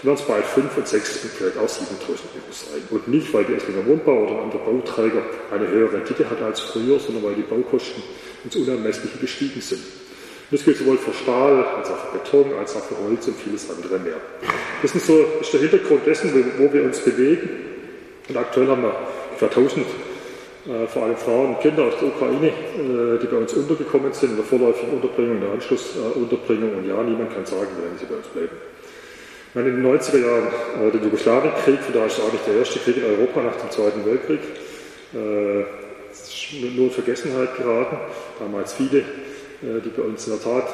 werden 0.02 0.18
es 0.18 0.22
bald 0.22 0.44
5 0.44 0.76
und 0.76 0.86
6 0.86 1.24
und 1.24 1.30
vielleicht 1.30 1.56
auch 1.56 1.68
7000 1.68 2.08
Euro 2.10 2.52
sein. 2.52 2.82
Und 2.90 3.08
nicht, 3.08 3.32
weil 3.32 3.44
die 3.44 3.54
Esslinger 3.54 3.86
Wohnbau 3.86 4.24
oder 4.24 4.32
ein 4.32 4.44
anderer 4.44 4.64
Bauträger 4.64 5.22
eine 5.50 5.66
höhere 5.68 5.94
Rendite 5.94 6.28
hat 6.28 6.42
als 6.42 6.60
früher, 6.60 7.00
sondern 7.00 7.24
weil 7.24 7.34
die 7.34 7.42
Baukosten 7.42 8.02
ins 8.44 8.56
Unermessliche 8.56 9.16
gestiegen 9.16 9.62
sind. 9.62 9.80
Das 10.50 10.64
gilt 10.64 10.78
sowohl 10.78 10.96
für 10.96 11.12
Stahl 11.12 11.62
als 11.76 11.90
auch 11.90 11.98
für 11.98 12.18
Beton, 12.18 12.58
als 12.58 12.74
auch 12.74 12.84
für 12.84 12.96
Holz 13.04 13.26
und 13.28 13.36
vieles 13.36 13.68
andere 13.70 13.98
mehr. 13.98 14.16
Das 14.80 14.94
ist, 14.94 15.06
so, 15.06 15.24
ist 15.40 15.52
der 15.52 15.60
Hintergrund 15.60 16.06
dessen, 16.06 16.32
wo 16.56 16.72
wir 16.72 16.84
uns 16.84 17.00
bewegen. 17.00 17.50
Und 18.28 18.36
aktuell 18.36 18.68
haben 18.68 18.82
wir 18.82 18.94
etwa 19.34 19.46
1000 19.46 19.86
äh, 20.68 20.86
vor 20.86 21.04
allem 21.04 21.16
Frauen 21.16 21.54
und 21.54 21.60
Kinder 21.60 21.84
aus 21.84 21.94
der 22.00 22.08
Ukraine, 22.08 22.48
äh, 22.48 23.18
die 23.18 23.26
bei 23.26 23.36
uns 23.36 23.54
untergekommen 23.54 24.12
sind, 24.12 24.30
in 24.30 24.36
der 24.36 24.44
vorläufigen 24.44 24.94
Unterbringung, 24.94 25.36
in 25.36 25.40
der 25.40 25.52
Anschlussunterbringung. 25.52 26.76
und 26.76 26.86
ja, 26.86 27.02
niemand 27.02 27.32
kann 27.32 27.46
sagen, 27.46 27.68
wie 27.76 27.86
lange 27.86 27.98
sie 27.98 28.06
bei 28.06 28.16
uns 28.16 28.26
bleiben. 28.28 28.56
in 29.54 29.82
den 29.82 29.86
90er 29.86 30.18
Jahren 30.18 30.48
äh, 30.80 30.90
den 30.90 31.04
Jugoslawienkrieg, 31.04 31.80
von 31.80 31.94
daher 31.94 32.06
ist 32.06 32.20
auch 32.20 32.32
nicht 32.32 32.46
der 32.46 32.56
erste 32.56 32.78
Krieg 32.80 32.98
in 32.98 33.04
Europa 33.04 33.42
nach 33.42 33.56
dem 33.56 33.70
Zweiten 33.70 34.04
Weltkrieg, 34.04 34.40
äh, 35.14 35.64
nur 36.76 36.86
in 36.86 36.90
Vergessenheit 36.90 37.56
geraten. 37.56 37.96
Damals 38.38 38.74
viele, 38.74 38.98
äh, 38.98 39.04
die 39.62 39.88
bei 39.88 40.02
uns 40.02 40.26
in 40.26 40.34
der 40.34 40.42
Tat 40.42 40.68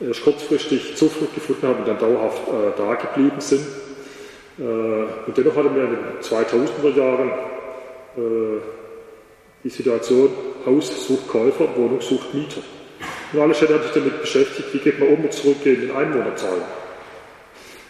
äh, 0.00 0.06
erst 0.06 0.22
kurzfristig 0.22 0.96
Zuflucht 0.96 1.34
gefunden 1.34 1.66
haben 1.66 1.80
und 1.80 1.88
dann 1.88 1.98
dauerhaft 1.98 2.42
äh, 2.48 2.76
da 2.76 2.94
geblieben 2.94 3.40
sind. 3.40 3.66
Äh, 4.58 4.62
und 4.62 5.36
dennoch 5.36 5.56
hatten 5.56 5.74
wir 5.74 5.84
in 5.84 5.90
den 5.90 6.20
2000er 6.22 6.96
Jahren 6.96 7.30
äh, 8.16 8.60
die 9.64 9.70
Situation, 9.70 10.30
Haus 10.64 11.06
sucht 11.06 11.28
Käufer, 11.28 11.68
Wohnung 11.76 12.00
sucht 12.00 12.32
Mieter. 12.32 12.62
Und 13.32 13.40
alle 13.40 13.54
Städte 13.54 13.74
haben 13.74 13.82
sich 13.82 13.92
damit 13.92 14.20
beschäftigt, 14.20 14.72
wie 14.72 14.78
geht 14.78 14.98
man 14.98 15.08
um 15.08 15.22
mit 15.22 15.32
zurückgehenden 15.32 15.94
Einwohnerzahlen. 15.94 16.62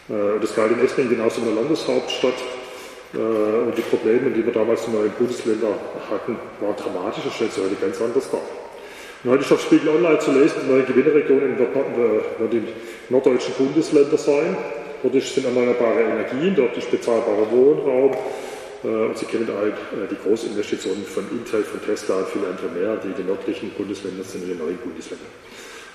Äh, 0.09 0.13
und 0.13 0.43
das 0.43 0.55
galt 0.55 0.73
in 0.73 0.85
Esslingen 0.85 1.15
genauso 1.15 1.41
in 1.41 1.47
der 1.47 1.55
Landeshauptstadt. 1.55 2.35
Äh, 3.15 3.19
und 3.19 3.77
die 3.77 3.83
Probleme, 3.83 4.31
die 4.31 4.45
wir 4.45 4.53
damals 4.53 4.87
in 4.87 4.95
neuen 4.95 5.13
Bundesländern 5.13 5.75
hatten, 6.11 6.37
waren 6.61 6.77
dramatisch 6.77 7.25
und 7.25 7.33
stellen 7.35 7.51
sich 7.51 7.63
heute 7.63 7.75
ganz 7.77 8.01
anders 8.01 8.31
dar. 8.31 8.41
Heute 9.27 9.43
ist 9.43 9.51
auf 9.51 9.63
Spiegel 9.63 9.89
Online 9.89 10.21
zu 10.21 10.31
lesen, 10.31 10.61
die 10.63 10.71
neuen 10.71 10.87
Gewinnerregionen 10.87 11.59
werden 11.59 12.51
die 12.53 12.63
norddeutschen 13.13 13.53
Bundesländer 13.55 14.17
sein. 14.17 14.57
Dort 15.03 15.21
sind 15.21 15.45
erneuerbare 15.45 16.03
Energien, 16.03 16.55
dort 16.55 16.77
ist 16.77 16.89
bezahlbarer 16.89 17.51
Wohnraum, 17.51 18.13
äh, 18.85 18.87
und 18.87 19.19
Sie 19.19 19.27
kennen 19.27 19.51
all 19.51 19.71
äh, 19.71 20.07
die 20.09 20.15
Großinvestitionen 20.23 21.05
von 21.05 21.25
Intel, 21.33 21.65
von 21.65 21.83
Tesla 21.83 22.19
und 22.19 22.29
viele 22.29 22.47
andere 22.47 22.69
mehr, 22.69 22.97
die 23.03 23.09
in 23.09 23.17
den 23.17 23.27
nördlichen 23.27 23.71
Bundesländern 23.71 24.25
sind, 24.25 24.45
in 24.45 24.51
den 24.51 24.59
neuen 24.59 24.79
Bundesländern. 24.79 25.27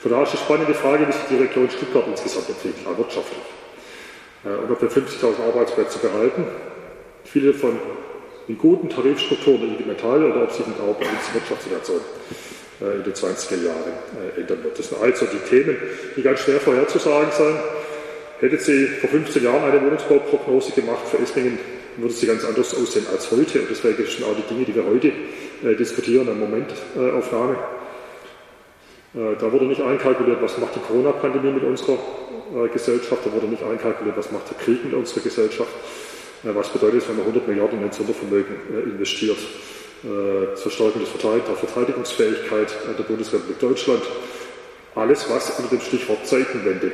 Von 0.02 0.12
daher 0.12 0.24
ist 0.24 0.34
die 0.34 0.44
spannende 0.44 0.74
Frage, 0.74 1.08
wie 1.08 1.14
sich 1.14 1.24
die 1.30 1.38
Region 1.38 1.70
Stuttgart 1.70 2.04
insgesamt 2.10 2.50
entwickelt, 2.50 2.86
auch 2.86 2.98
wirtschaftlich. 2.98 3.48
Äh, 4.44 4.50
und 4.50 4.70
ob 4.70 4.82
wir 4.82 4.92
50.000 4.92 5.48
Arbeitsplätze 5.48 6.00
behalten, 6.00 6.44
viele 7.24 7.54
von 7.54 7.80
in 8.50 8.58
guten 8.58 8.90
Tarifstrukturen 8.90 9.62
der 9.62 9.80
IG 9.80 9.86
Metall 9.86 10.26
oder 10.26 10.44
ob 10.44 10.52
sich 10.52 10.68
mit 10.68 10.76
die 10.76 11.34
Wirtschaftssituation 11.34 12.02
in 12.84 13.04
den 13.04 13.14
20er 13.14 13.64
Jahren 13.64 13.94
ändern 14.36 14.64
wird. 14.64 14.78
Das 14.78 14.90
sind 14.90 15.02
also 15.02 15.26
die 15.26 15.50
Themen, 15.50 15.78
die 16.18 16.22
ganz 16.22 16.40
schwer 16.42 16.60
vorherzusagen 16.60 17.32
sind. 17.32 17.58
Hätte 18.40 18.58
sie 18.58 18.88
vor 18.88 19.10
15 19.10 19.44
Jahren 19.44 19.64
eine 19.64 19.82
Wohnungsbauprognose 19.82 20.74
gemacht 20.74 21.08
für 21.10 21.18
Esslingen, 21.20 21.58
würde 21.98 22.14
sie 22.14 22.28
ganz 22.28 22.44
anders 22.44 22.76
aussehen 22.76 23.06
als 23.12 23.32
heute. 23.32 23.62
Und 23.62 23.70
deswegen 23.70 24.06
sind 24.06 24.26
auch 24.26 24.36
die 24.36 24.54
Dinge, 24.54 24.66
die 24.66 24.76
wir 24.76 24.86
heute 24.86 25.08
äh, 25.64 25.76
diskutieren, 25.76 26.28
eine 26.28 26.38
Momentaufnahme. 26.38 27.58
Äh, 29.16 29.36
da 29.40 29.52
wurde 29.52 29.66
nicht 29.66 29.82
einkalkuliert, 29.82 30.42
was 30.42 30.58
macht 30.58 30.76
die 30.76 30.80
Corona-Pandemie 30.80 31.54
mit 31.54 31.64
unserer 31.64 31.94
äh, 31.94 32.68
Gesellschaft, 32.68 33.26
da 33.26 33.32
wurde 33.32 33.46
nicht 33.48 33.64
einkalkuliert, 33.64 34.18
was 34.18 34.32
macht 34.32 34.50
der 34.50 34.58
Krieg 34.58 34.84
mit 34.84 34.94
unserer 34.94 35.22
Gesellschaft, 35.22 35.72
äh, 36.44 36.54
was 36.54 36.70
bedeutet 36.70 37.04
es, 37.04 37.10
wenn 37.10 37.18
man 37.18 37.26
100 37.26 37.48
Milliarden 37.48 37.80
in 37.80 37.86
ein 37.86 37.92
Sondervermögen 37.92 38.56
äh, 38.72 38.90
investiert, 38.90 39.38
äh, 39.38 39.73
zur 40.04 40.72
Stärkung 40.72 41.02
der 41.02 41.56
Verteidigungsfähigkeit 41.56 42.76
der 42.98 43.04
Bundesrepublik 43.04 43.58
Deutschland. 43.60 44.04
Alles, 44.96 45.30
was 45.30 45.58
unter 45.58 45.70
dem 45.70 45.82
Stichwort 45.82 46.28
Zeitenwende 46.28 46.92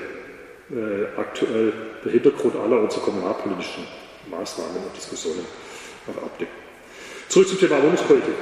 aktuell 1.17 1.73
der 2.05 2.11
Hintergrund 2.11 2.55
aller 2.55 2.79
unserer 2.81 3.01
kommunalpolitischen 3.01 3.83
Maßnahmen 4.29 4.77
und 4.77 4.95
Diskussionen 4.95 5.45
auch 6.07 6.23
abdecken. 6.23 6.53
Zurück 7.29 7.47
zum 7.47 7.59
Thema 7.59 7.81
Wohnungspolitik. 7.83 8.35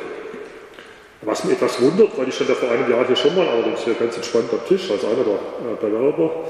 Was 1.23 1.43
mich 1.43 1.55
etwas 1.55 1.81
wundert, 1.81 2.17
weil 2.17 2.29
ich 2.29 2.35
stand 2.35 2.49
ja 2.51 2.55
vor 2.55 2.69
einem 2.69 2.89
Jahr 2.89 3.05
hier 3.05 3.15
schon 3.15 3.35
mal, 3.35 3.47
allerdings 3.47 3.83
hier 3.83 3.95
ganz 3.95 4.15
entspannt 4.15 4.49
am 4.51 4.65
Tisch, 4.67 4.89
als 4.91 5.03
einer 5.03 5.23
der 5.23 5.33
äh, 5.33 5.75
Bewerber, 5.81 6.45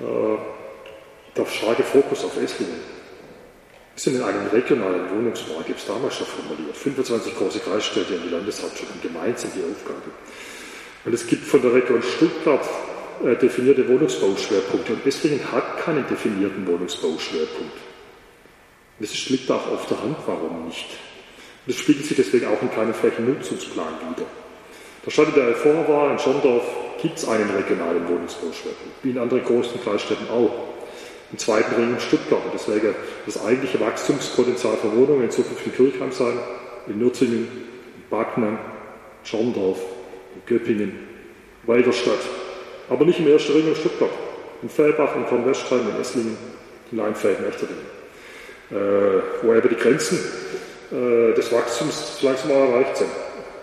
äh, 0.00 1.36
der 1.36 1.46
starke 1.46 1.82
Fokus 1.82 2.24
auf 2.24 2.36
Esslingen. 2.36 2.99
Sind 4.00 4.16
in 4.16 4.22
einem 4.22 4.46
regionalen 4.46 5.10
Wohnungsmarkt, 5.10 5.66
gibt 5.66 5.78
es 5.78 5.84
damals 5.84 6.14
schon 6.16 6.26
formuliert. 6.26 6.74
25 6.74 7.36
große 7.36 7.58
Kreisstädte 7.58 8.14
und 8.14 8.24
die 8.24 8.30
Landeshauptstadt 8.30 8.88
und 8.94 9.02
gemeinsam 9.02 9.50
die 9.54 9.60
Aufgabe. 9.60 10.10
Und 11.04 11.12
es 11.12 11.26
gibt 11.26 11.44
von 11.44 11.60
der 11.60 11.74
Region 11.74 12.02
Stuttgart 12.02 12.66
äh, 13.22 13.36
definierte 13.36 13.86
Wohnungsbauschwerpunkte 13.86 14.94
und 14.94 15.06
Esslingen 15.06 15.52
hat 15.52 15.84
keinen 15.84 16.06
definierten 16.08 16.66
Wohnungsbauschwerpunkt. 16.66 17.76
Das 19.00 19.28
liegt 19.28 19.50
auch 19.50 19.66
auf 19.70 19.84
der 19.84 20.00
Hand, 20.02 20.16
warum 20.24 20.64
nicht. 20.64 20.86
Das 21.66 21.76
spiegelt 21.76 22.06
sich 22.06 22.16
deswegen 22.16 22.46
auch 22.46 22.62
in 22.62 22.70
keinem 22.70 22.94
Flächennutzungsplan 22.94 23.92
wider. 24.16 24.26
Der 25.04 25.10
Stadt, 25.10 25.36
der 25.36 25.54
vorher 25.56 25.86
war, 25.86 26.10
in 26.10 26.18
Schondorf, 26.18 26.64
gibt 27.02 27.18
es 27.18 27.28
einen 27.28 27.50
regionalen 27.50 28.08
Wohnungsbauschwerpunkt, 28.08 28.94
wie 29.02 29.10
in 29.10 29.18
anderen 29.18 29.44
großen 29.44 29.78
Kreisstädten 29.84 30.30
auch. 30.30 30.79
Im 31.32 31.38
zweiten 31.38 31.74
Ring 31.74 31.94
in 31.94 32.00
Stuttgart. 32.00 32.44
Und 32.44 32.54
deswegen 32.54 32.94
das 33.26 33.44
eigentliche 33.44 33.80
Wachstumspotenzial 33.80 34.76
für 34.76 34.94
Wohnungen 34.96 35.24
in 35.24 35.30
Zukunft 35.30 35.64
in 35.66 35.74
Kirchheim 35.74 36.12
sein, 36.12 36.38
in 36.86 36.98
Nürzingen, 36.98 37.48
in 37.96 38.02
Backnang, 38.10 38.58
Schorndorf, 39.22 39.78
in 40.34 40.42
Göppingen, 40.46 40.98
Weiderstadt. 41.64 42.20
Aber 42.88 43.04
nicht 43.04 43.20
im 43.20 43.28
ersten 43.28 43.52
Ring 43.52 43.68
in 43.68 43.76
Stuttgart. 43.76 44.10
In 44.62 44.68
Fellbach, 44.68 45.14
in 45.16 45.26
Kornwestheim, 45.26 45.88
in 45.94 46.00
Esslingen, 46.00 46.36
in 46.90 46.98
Leinfeld, 46.98 47.38
in 47.38 47.46
Echterdingen. 47.46 48.00
Äh, 48.70 48.74
wo 49.42 49.54
eben 49.54 49.68
die 49.68 49.76
Grenzen 49.76 50.18
äh, 50.92 51.34
des 51.34 51.52
Wachstums 51.52 52.22
langsam 52.22 52.50
erreicht 52.50 52.98
sind. 52.98 53.10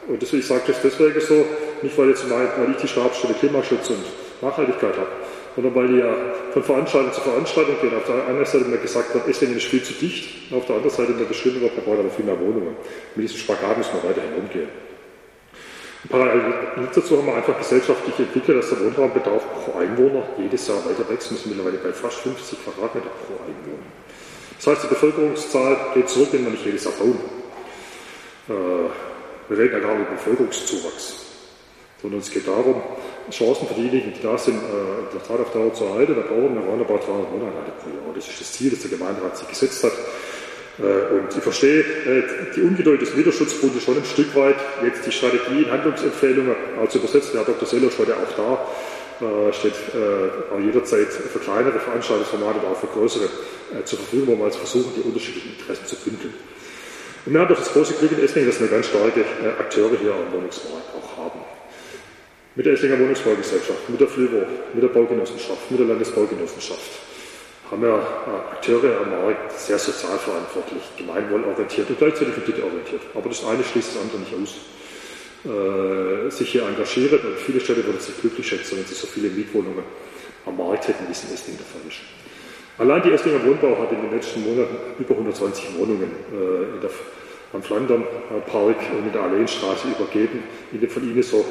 Und 0.08 0.22
deswegen, 0.22 0.42
ich 0.42 0.48
sage 0.48 0.64
das 0.68 0.82
deswegen 0.82 1.20
so, 1.20 1.46
nicht 1.82 1.98
weil, 1.98 2.10
jetzt, 2.10 2.30
weil 2.30 2.72
ich 2.72 2.78
die 2.78 2.88
Stabsstelle 2.88 3.34
Klimaschutz 3.34 3.90
und 3.90 4.04
Nachhaltigkeit 4.42 4.98
habe, 4.98 5.08
sondern 5.58 5.74
weil 5.74 5.88
die 5.88 5.98
ja 5.98 6.14
von 6.54 6.62
Veranstaltung 6.62 7.12
zu 7.12 7.22
Veranstaltung 7.22 7.82
gehen. 7.82 7.98
Auf 7.98 8.06
der 8.06 8.28
einen 8.28 8.46
Seite 8.46 8.66
mir 8.66 8.78
gesagt 8.78 9.12
wird, 9.16 9.28
ist 9.28 9.40
viel 9.64 9.82
zu 9.82 9.94
dicht, 9.94 10.54
auf 10.54 10.68
der 10.68 10.76
anderen 10.76 10.96
Seite 10.96 11.14
mir 11.14 11.26
bestimmt 11.26 11.60
wird, 11.62 11.76
man 11.76 11.84
braucht 11.84 11.98
aber 11.98 12.12
viel 12.12 12.26
mehr 12.26 12.40
Wohnungen. 12.40 12.78
Mit 13.16 13.24
diesem 13.24 13.40
Spagat 13.40 13.76
müssen 13.76 13.90
wir 13.94 14.08
weiterhin 14.08 14.36
umgehen. 14.36 14.70
Parallel 16.10 16.54
dazu 16.94 17.18
haben 17.18 17.26
wir 17.26 17.36
einfach 17.38 17.58
gesellschaftlich 17.58 18.20
entwickelt, 18.20 18.60
dass 18.60 18.70
der 18.70 18.82
Wohnraumbedarf 18.86 19.44
pro 19.66 19.80
Einwohner 19.80 20.28
jedes 20.38 20.68
Jahr 20.68 20.78
weiter 20.86 21.10
wächst. 21.10 21.32
Wir 21.32 21.38
sind 21.40 21.58
mittlerweile 21.58 21.80
bei 21.80 21.92
fast 21.92 22.20
50 22.20 22.64
Quadratmeter 22.64 23.10
pro 23.26 23.34
Einwohner. 23.42 23.90
Das 24.58 24.68
heißt, 24.68 24.84
die 24.84 24.88
Bevölkerungszahl 24.90 25.76
geht 25.96 26.08
zurück, 26.08 26.30
wenn 26.34 26.44
wir 26.44 26.52
nicht 26.52 26.66
jedes 26.66 26.84
Jahr 26.84 26.94
bauen. 26.94 27.18
Äh, 28.48 29.50
wir 29.50 29.58
reden 29.58 29.74
ja 29.74 29.80
gar 29.80 29.96
nicht 29.96 30.06
über 30.06 30.18
Bevölkerungszuwachs, 30.18 31.26
sondern 32.00 32.20
es 32.20 32.30
geht 32.30 32.48
darum, 32.48 32.80
Chancen 33.32 33.68
für 33.68 33.74
diejenigen, 33.74 34.14
die 34.14 34.22
da 34.22 34.38
sind, 34.38 34.58
äh, 34.58 35.14
der 35.14 35.24
Tat 35.24 35.40
auf 35.40 35.52
Dauer 35.52 35.74
zu 35.74 35.86
erhalten. 35.86 36.16
Da 36.16 36.22
brauchen 36.22 36.56
wir 36.56 36.62
roundabout 36.62 37.00
300 37.06 37.32
Wohneinheiten 37.32 37.74
pro 37.82 37.90
Jahr. 37.90 38.16
Das 38.16 38.28
ist 38.28 38.40
das 38.40 38.52
Ziel, 38.52 38.72
das 38.72 38.82
der 38.82 38.92
Gemeinderat 38.92 39.38
sich 39.38 39.48
gesetzt 39.48 39.84
hat. 39.84 39.94
Äh, 40.80 41.16
und 41.16 41.36
ich 41.36 41.44
verstehe 41.44 41.82
äh, 41.82 42.24
die 42.56 42.62
Ungeduld 42.62 43.02
des 43.02 43.16
Wiederschutzbundes 43.16 43.84
schon 43.84 43.98
ein 43.98 44.06
Stück 44.06 44.36
weit, 44.36 44.58
jetzt 44.84 45.06
die 45.06 45.12
Strategien, 45.12 45.72
Handlungsempfehlungen 45.72 46.56
also 46.80 47.00
übersetzt. 47.00 47.34
Herr 47.34 47.44
Dr. 47.44 47.68
Seller 47.68 47.90
war 47.98 48.08
ja 48.08 48.16
auch 48.16 48.36
da 48.38 48.68
äh, 49.20 49.52
steht 49.52 49.74
äh, 49.96 50.54
auch 50.54 50.60
jederzeit 50.60 51.08
für 51.08 51.40
kleinere 51.40 51.80
Veranstaltungsformate, 51.80 52.60
aber 52.60 52.70
auch 52.70 52.80
für 52.80 52.86
größere 52.88 53.26
äh, 53.26 53.84
zur 53.84 53.98
Verfügung, 53.98 54.28
wo 54.28 54.38
wir 54.38 54.46
also 54.46 54.60
versuchen, 54.60 54.94
die 54.96 55.02
unterschiedlichen 55.02 55.58
Interessen 55.58 55.88
zu 55.88 55.96
bündeln. 55.96 56.34
Und 57.26 57.34
wir 57.34 57.42
haben 57.42 57.48
doch 57.48 57.58
das 57.58 57.74
große 57.74 57.96
Glück 57.96 58.12
in 58.12 58.24
Esslingen, 58.24 58.52
dass 58.52 58.60
wir 58.60 58.68
ganz 58.68 58.86
starke 58.86 59.26
Akteure 59.60 59.98
hier 60.00 60.14
am 60.14 60.32
Wohnungsmarkt 60.32 60.86
auch. 60.96 61.17
Mit 62.58 62.66
der 62.66 62.74
Esslinger 62.74 62.98
Wohnungsbaugesellschaft, 63.00 63.88
mit 63.88 64.02
der 64.02 64.08
FLIVO, 64.08 64.42
mit 64.74 64.82
der 64.82 64.88
Baugenossenschaft, 64.88 65.70
mit 65.70 65.80
der 65.80 65.86
Landesbaugenossenschaft 65.90 66.90
haben 67.70 67.84
wir 67.84 67.90
äh, 67.90 68.52
Akteure 68.56 69.02
am 69.02 69.12
Markt 69.12 69.52
sehr 69.52 69.78
sozial 69.78 70.18
verantwortlich, 70.18 70.82
gemeinwohlorientiert 70.98 71.88
und 71.88 72.00
gleichzeitig 72.00 72.34
orientiert. 72.36 73.02
Aber 73.14 73.30
das 73.30 73.46
eine 73.46 73.64
schließt 73.64 73.94
das 73.94 74.02
andere 74.02 74.18
nicht 74.22 74.34
aus 74.34 74.56
äh, 75.46 76.32
sich 76.32 76.50
hier 76.50 76.66
engagieren 76.66 77.20
und 77.20 77.38
viele 77.38 77.60
Städte 77.60 77.86
würden 77.86 78.00
sich 78.00 78.20
glücklich 78.20 78.48
schätzen, 78.48 78.78
wenn 78.78 78.86
sie 78.86 78.96
so 78.96 79.06
viele 79.06 79.30
Mietwohnungen 79.30 79.84
am 80.48 80.58
Markt 80.58 80.88
hätten, 80.88 81.06
wie 81.08 81.12
es 81.12 81.24
in 81.26 81.36
Esslingen 81.36 81.60
der 81.60 81.68
Fall 81.68 81.88
ist. 81.88 82.02
Allein 82.80 83.04
die 83.04 83.12
Esslinger 83.12 83.46
Wohnbau 83.46 83.78
hat 83.84 83.92
in 83.92 84.02
den 84.02 84.12
letzten 84.12 84.44
Monaten 84.44 84.78
über 84.98 85.14
120 85.14 85.78
Wohnungen 85.78 86.10
äh, 86.34 86.74
in 86.74 86.82
der 86.82 86.90
am 87.54 87.64
Flandern-Park 87.64 88.76
mit 89.06 89.14
der 89.14 89.22
Alleenstraße 89.22 89.88
übergeben, 89.88 90.44
in 90.74 90.82
dem 90.82 90.90
von 90.90 91.04
Ihnen 91.04 91.24
so 91.24 91.46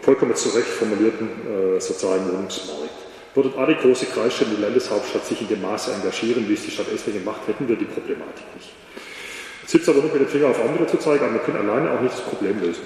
vollkommen 0.00 0.34
zu 0.34 0.48
Recht 0.50 0.68
formulierten 0.68 1.28
äh, 1.76 1.80
sozialen 1.80 2.26
Wohnungsmarkt. 2.32 2.90
Würden 3.34 3.52
alle 3.56 3.74
große 3.76 4.06
Kreisstädte 4.06 4.50
die 4.56 4.62
Landeshauptstadt 4.62 5.26
sich 5.26 5.40
in 5.40 5.48
dem 5.48 5.62
Maße 5.62 5.92
engagieren, 5.92 6.48
wie 6.48 6.54
es 6.54 6.64
die 6.64 6.70
Stadt 6.70 6.92
Esslingen 6.92 7.24
macht, 7.24 7.46
hätten 7.48 7.66
wir 7.68 7.76
die 7.76 7.86
Problematik 7.86 8.44
nicht. 8.54 8.72
Es 9.64 9.72
hilft 9.72 9.88
aber 9.88 10.02
nicht 10.02 10.12
mit 10.12 10.22
dem 10.22 10.28
Finger 10.28 10.48
auf 10.48 10.60
andere 10.60 10.86
zu 10.86 10.98
zeigen, 10.98 11.24
aber 11.24 11.34
wir 11.34 11.40
können 11.40 11.68
alleine 11.68 11.92
auch 11.92 12.00
nicht 12.00 12.14
das 12.14 12.22
Problem 12.22 12.60
lösen. 12.60 12.82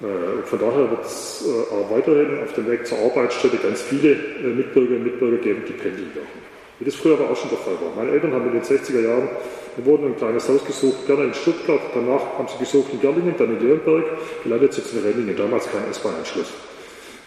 Äh, 0.00 0.04
und 0.36 0.46
von 0.46 0.58
daher 0.58 0.90
wird 0.90 1.04
es 1.04 1.44
äh, 1.46 1.74
auch 1.74 1.90
weiterhin 1.90 2.42
auf 2.42 2.52
dem 2.52 2.68
Weg 2.70 2.86
zur 2.86 2.98
Arbeitsstätte 2.98 3.56
ganz 3.56 3.82
viele 3.82 4.12
äh, 4.12 4.54
Mitbürgerinnen 4.54 5.02
und 5.02 5.12
Mitbürger 5.12 5.38
geben, 5.38 5.62
die 5.66 5.72
pendeln 5.72 6.14
werden. 6.14 6.57
Wie 6.78 6.84
das 6.84 6.94
früher 6.94 7.14
aber 7.14 7.30
auch 7.30 7.36
schon 7.36 7.50
der 7.50 7.58
Fall 7.58 7.74
war. 7.80 7.90
Meine 7.96 8.12
Eltern 8.12 8.32
haben 8.32 8.46
in 8.46 8.52
den 8.52 8.62
60er 8.62 9.00
Jahren 9.00 9.28
eine 9.76 9.86
Wohnung, 9.86 10.12
ein 10.12 10.16
kleines 10.16 10.48
Haus 10.48 10.64
gesucht, 10.64 11.06
gerne 11.06 11.24
in 11.24 11.34
Stuttgart, 11.34 11.80
danach 11.94 12.38
haben 12.38 12.48
sie 12.48 12.58
gesucht 12.58 12.92
in 12.92 13.00
Gerlingen, 13.00 13.34
dann 13.36 13.56
in 13.56 13.60
Leonberg, 13.60 14.04
gelandet 14.44 14.74
sind 14.74 14.86
sie 14.86 14.98
in 14.98 15.04
Renningen, 15.04 15.36
damals 15.36 15.68
kein 15.70 15.88
S-Bahn-Anschluss. 15.90 16.48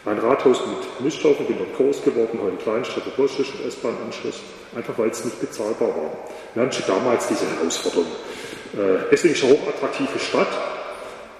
Ein 0.05 0.17
Rathaus 0.19 0.61
mit 0.65 1.05
Misthaufen, 1.05 1.45
bin 1.45 1.57
dort 1.57 1.75
groß 1.75 2.03
geworden, 2.03 2.39
heute 2.41 2.57
Kleinstadt, 2.57 3.03
Burschtisch 3.15 3.53
und 3.53 3.67
S-Bahn-Anschluss, 3.67 4.41
einfach 4.75 4.97
weil 4.97 5.09
es 5.09 5.23
nicht 5.23 5.39
bezahlbar 5.39 5.89
war. 5.89 6.11
Wir 6.53 6.63
hatten 6.63 6.71
schon 6.71 6.87
damals 6.87 7.27
diese 7.27 7.45
Herausforderung. 7.45 8.07
Äh, 8.73 9.13
ist 9.13 9.25
eine 9.25 9.53
hochattraktive 9.53 10.17
Stadt, 10.17 10.47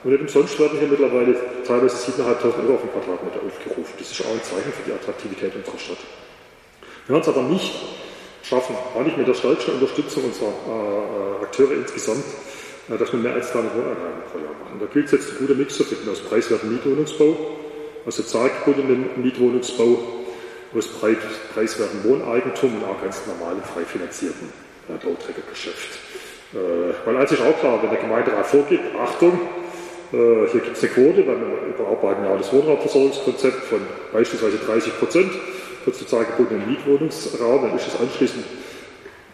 und 0.03 0.12
nicht 0.12 0.22
umsonst 0.22 0.60
werden 0.60 0.80
hier 0.80 0.88
mittlerweile 0.88 1.36
teilweise 1.65 1.96
7.500 2.12 2.65
Euro 2.65 2.74
auf 2.74 2.82
den 2.82 2.91
Quadratmeter 2.91 3.39
aufgerufen. 3.46 3.94
Das 4.00 4.12
ist 4.12 4.22
auch 4.22 4.34
ein 4.34 4.44
Zeichen 4.44 4.74
für 4.74 4.84
die 4.88 4.94
Attraktivität 4.94 5.56
unserer 5.56 5.77
Stadt. 5.77 6.00
Wir 7.12 7.18
werden 7.18 7.30
es 7.30 7.38
aber 7.38 7.46
nicht 7.50 7.74
schaffen, 8.41 8.74
auch 8.96 9.03
nicht 9.03 9.18
mit 9.18 9.27
der 9.27 9.34
stärksten 9.34 9.72
Unterstützung 9.72 10.24
unserer 10.24 10.48
äh, 10.48 11.44
Akteure 11.44 11.74
insgesamt, 11.74 12.24
äh, 12.88 12.98
dass 12.98 13.12
wir 13.12 13.20
mehr 13.20 13.34
als 13.34 13.51
300 13.51 13.75
Wohneinheiten 13.75 14.24
pro 14.32 14.38
Jahr 14.39 14.56
machen. 14.63 14.80
Da 14.80 14.86
gilt 14.86 15.08
es 15.08 15.12
jetzt 15.12 15.32
ein 15.32 15.39
guter 15.39 15.56
Mix 15.56 15.75
zu 15.75 15.84
finden 15.84 16.10
aus 16.10 16.22
preiswerten 16.22 16.72
Mietwohnungsbau, 16.72 17.36
aus 18.06 18.15
sozialgebundenem 18.15 19.10
Mietwohnungsbau, 19.18 20.00
aus 20.74 20.88
preiswerten 20.88 22.01
Wohneigentum 22.06 22.77
und 22.77 22.86
auch 22.86 23.01
ganz 23.03 23.20
normalen 23.27 23.62
frei 23.62 23.84
finanzierten 23.84 24.48
äh, 24.88 24.94
Bauträgergeschäft. 24.94 26.00
Äh, 26.53 26.96
weil 27.03 27.18
eins 27.18 27.34
ist 27.34 27.41
auch 27.41 27.60
klar, 27.60 27.84
wenn 27.84 27.89
der 27.89 28.00
Gemeinderat 28.00 28.48
vorgibt, 28.48 28.96
Achtung, 28.98 29.38
äh, 30.13 30.48
hier 30.50 30.62
gibt 30.62 30.77
es 30.77 30.84
eine 30.84 30.94
Quote, 30.94 31.27
weil 31.27 31.36
wir 31.41 31.75
überarbeiten 31.75 32.24
ja 32.24 32.38
das 32.38 32.53
Wohnraumversorgungskonzept 32.53 33.65
von 33.65 33.82
beispielsweise 34.13 34.60
30 34.60 34.98
Prozent 34.98 35.32
für 35.84 35.92
sozialgebundenen 35.92 36.68
Mietwohnungsraum, 36.70 37.64
dann 37.64 37.76
ist 37.76 37.88
es 37.88 38.00
anschließend 38.00 38.46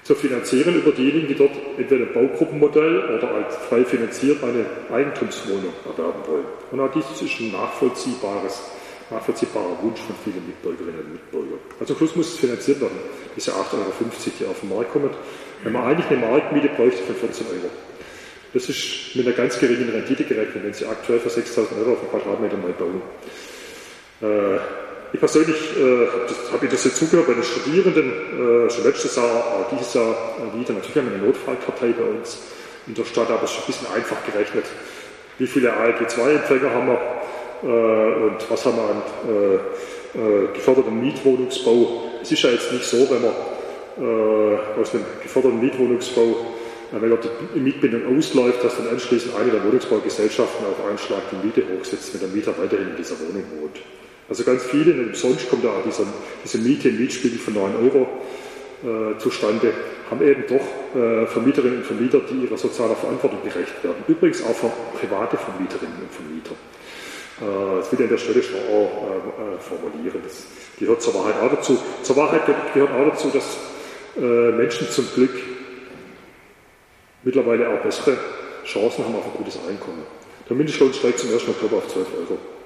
zu 0.08 0.16
finanzieren 0.16 0.76
über 0.76 0.92
diejenigen, 0.92 1.28
die 1.28 1.36
dort 1.36 1.52
entweder 1.78 2.06
ein 2.06 2.14
Baugruppenmodell 2.14 3.18
oder 3.18 3.30
als 3.30 3.58
frei 3.58 3.84
finanziert 3.84 4.42
eine 4.42 4.66
Eigentumswohnung 4.90 5.74
erwerben 5.84 6.22
wollen. 6.26 6.46
Und 6.72 6.80
auch 6.80 6.92
dies 6.94 7.22
ist 7.22 7.40
ein 7.42 7.52
nachvollziehbares, 7.52 8.72
nachvollziehbarer 9.10 9.78
Wunsch 9.82 10.00
von 10.00 10.16
vielen 10.24 10.48
Mitbürgerinnen 10.48 11.02
und 11.02 11.12
Mitbürgern. 11.12 11.60
Also 11.82 11.94
am 11.94 11.98
Schluss 11.98 12.16
muss 12.16 12.34
es 12.34 12.40
finanziert 12.40 12.80
werden, 12.80 12.98
diese 13.36 13.52
8,50 13.52 13.56
Euro, 13.74 13.92
die 14.40 14.46
auf 14.46 14.60
den 14.62 14.70
Markt 14.70 14.94
kommen. 14.94 15.10
Wenn 15.64 15.74
man 15.74 15.84
eigentlich 15.84 16.08
eine 16.08 16.26
Marktmiete 16.26 16.70
bräuchte 16.70 17.04
von 17.04 17.16
14 17.16 17.48
Euro. 17.48 17.70
Das 18.54 18.70
ist 18.70 19.14
mit 19.14 19.28
einer 19.28 19.36
ganz 19.36 19.60
geringen 19.60 19.90
Rendite 19.90 20.24
gerechnet, 20.24 20.64
wenn 20.64 20.74
Sie 20.74 20.86
aktuell 20.86 21.20
für 21.20 21.30
6.000 21.30 21.80
Euro 21.80 21.94
auf 21.94 22.00
den 22.00 22.10
Quadratmeter 22.10 22.56
neu 22.56 22.72
bauen. 22.72 23.02
Äh, 24.22 24.87
ich 25.14 25.20
persönlich 25.20 25.56
äh, 25.78 26.08
habe 26.52 26.66
hab 26.66 26.70
das 26.70 26.84
jetzt 26.84 26.98
zugehört 26.98 27.28
bei 27.28 27.34
den 27.34 27.44
Studierenden, 27.44 28.12
äh, 28.12 28.70
schon 28.70 28.84
letztes 28.84 29.16
Jahr, 29.16 29.26
auch 29.26 29.70
dieses 29.72 29.94
Jahr 29.94 30.12
äh, 30.12 30.60
wieder. 30.60 30.74
Natürlich 30.74 30.98
haben 30.98 31.10
wir 31.10 31.18
eine 31.18 31.28
Notfallkartei 31.28 31.94
bei 31.98 32.04
uns 32.04 32.40
in 32.88 32.94
der 32.94 33.06
Stadt, 33.06 33.30
aber 33.30 33.44
es 33.44 33.52
ist 33.52 33.60
ein 33.60 33.66
bisschen 33.68 33.88
einfach 33.94 34.18
gerechnet. 34.26 34.66
Wie 35.38 35.48
viele 35.48 35.72
ALG-2-Empfänger 35.72 36.74
haben 36.74 36.88
wir 36.88 37.00
äh, 37.64 37.68
und 37.68 38.50
was 38.50 38.66
haben 38.66 38.78
wir 38.78 38.84
an 38.84 39.02
äh, 39.28 40.20
äh, 40.20 40.48
gefördertem 40.54 41.00
Mietwohnungsbau? 41.00 42.04
Es 42.22 42.32
ist 42.32 42.44
ja 42.44 42.50
jetzt 42.50 42.72
nicht 42.72 42.86
so, 42.86 43.10
wenn 43.10 43.22
man 43.22 43.34
aus 44.80 44.92
dem 44.92 45.04
geförderten 45.24 45.60
Mietwohnungsbau 45.60 46.36
wenn 46.92 47.18
die 47.56 47.60
Mietbindung 47.60 48.16
ausläuft, 48.16 48.64
dass 48.64 48.78
dann 48.78 48.90
anschließend 48.90 49.36
eine 49.36 49.50
der 49.50 49.64
Wohnungsbaugesellschaften 49.64 50.68
auf 50.68 50.88
einen 50.88 51.00
Schlag 51.00 51.24
die 51.32 51.48
Miete 51.48 51.64
hochsetzt, 51.76 52.14
wenn 52.14 52.22
der 52.22 52.30
Mieter 52.30 52.54
weiterhin 52.60 52.92
in 52.92 52.96
dieser 52.96 53.20
Wohnung 53.20 53.44
wohnt. 53.60 53.78
Also 54.30 54.44
ganz 54.44 54.64
viele, 54.64 54.94
und 55.02 55.16
sonst 55.16 55.50
kommt 55.50 55.64
da 55.64 55.72
diese, 55.86 56.06
diese 56.44 56.58
Miete 56.58 56.90
im 56.90 57.00
Mietspiegel 57.00 57.40
von 57.40 57.54
9 57.54 57.76
Euro 57.78 58.08
äh, 58.84 59.18
zustande, 59.20 59.74
haben 60.10 60.22
eben 60.22 60.44
doch 60.48 61.00
äh, 61.00 61.26
Vermieterinnen 61.28 61.80
und 61.80 61.86
Vermieter, 61.86 62.20
die 62.30 62.46
ihrer 62.46 62.58
sozialer 62.58 62.96
Verantwortung 62.96 63.40
gerecht 63.44 63.84
werden. 63.84 64.04
Übrigens 64.08 64.44
auch 64.44 64.56
für 64.56 64.72
private 65.00 65.38
Vermieterinnen 65.38 65.98
und 66.02 66.12
Vermieter. 66.12 66.56
Äh, 67.42 67.80
das 67.80 67.92
will 67.92 68.00
ich 68.00 68.04
an 68.04 68.10
der 68.10 68.18
Stelle 68.18 68.44
schon 68.44 68.60
auch 68.60 69.10
äh, 69.10 69.56
äh, 69.56 69.60
formulieren. 69.60 70.22
Das 70.24 70.46
gehört 70.78 71.02
zur 71.02 71.14
Wahrheit 71.14 71.36
auch 71.42 71.56
dazu. 71.56 71.78
Zur 72.04 72.16
Wahrheit 72.18 72.42
gehört 72.74 72.92
auch 72.92 73.10
dazu, 73.12 73.30
dass 73.30 73.58
äh, 74.18 74.52
Menschen 74.52 74.90
zum 74.90 75.06
Glück 75.16 75.34
mittlerweile 77.24 77.70
auch 77.70 77.82
bessere 77.82 78.18
Chancen 78.66 79.06
haben 79.06 79.16
auf 79.16 79.26
ein 79.26 79.38
gutes 79.38 79.58
Einkommen. 79.68 80.04
Der 80.50 80.56
Mindestlohn 80.56 80.94
steigt 80.94 81.20
zum 81.20 81.32
1. 81.32 81.48
Oktober 81.48 81.78
auf 81.78 81.88
12 81.88 82.08
Euro. 82.20 82.57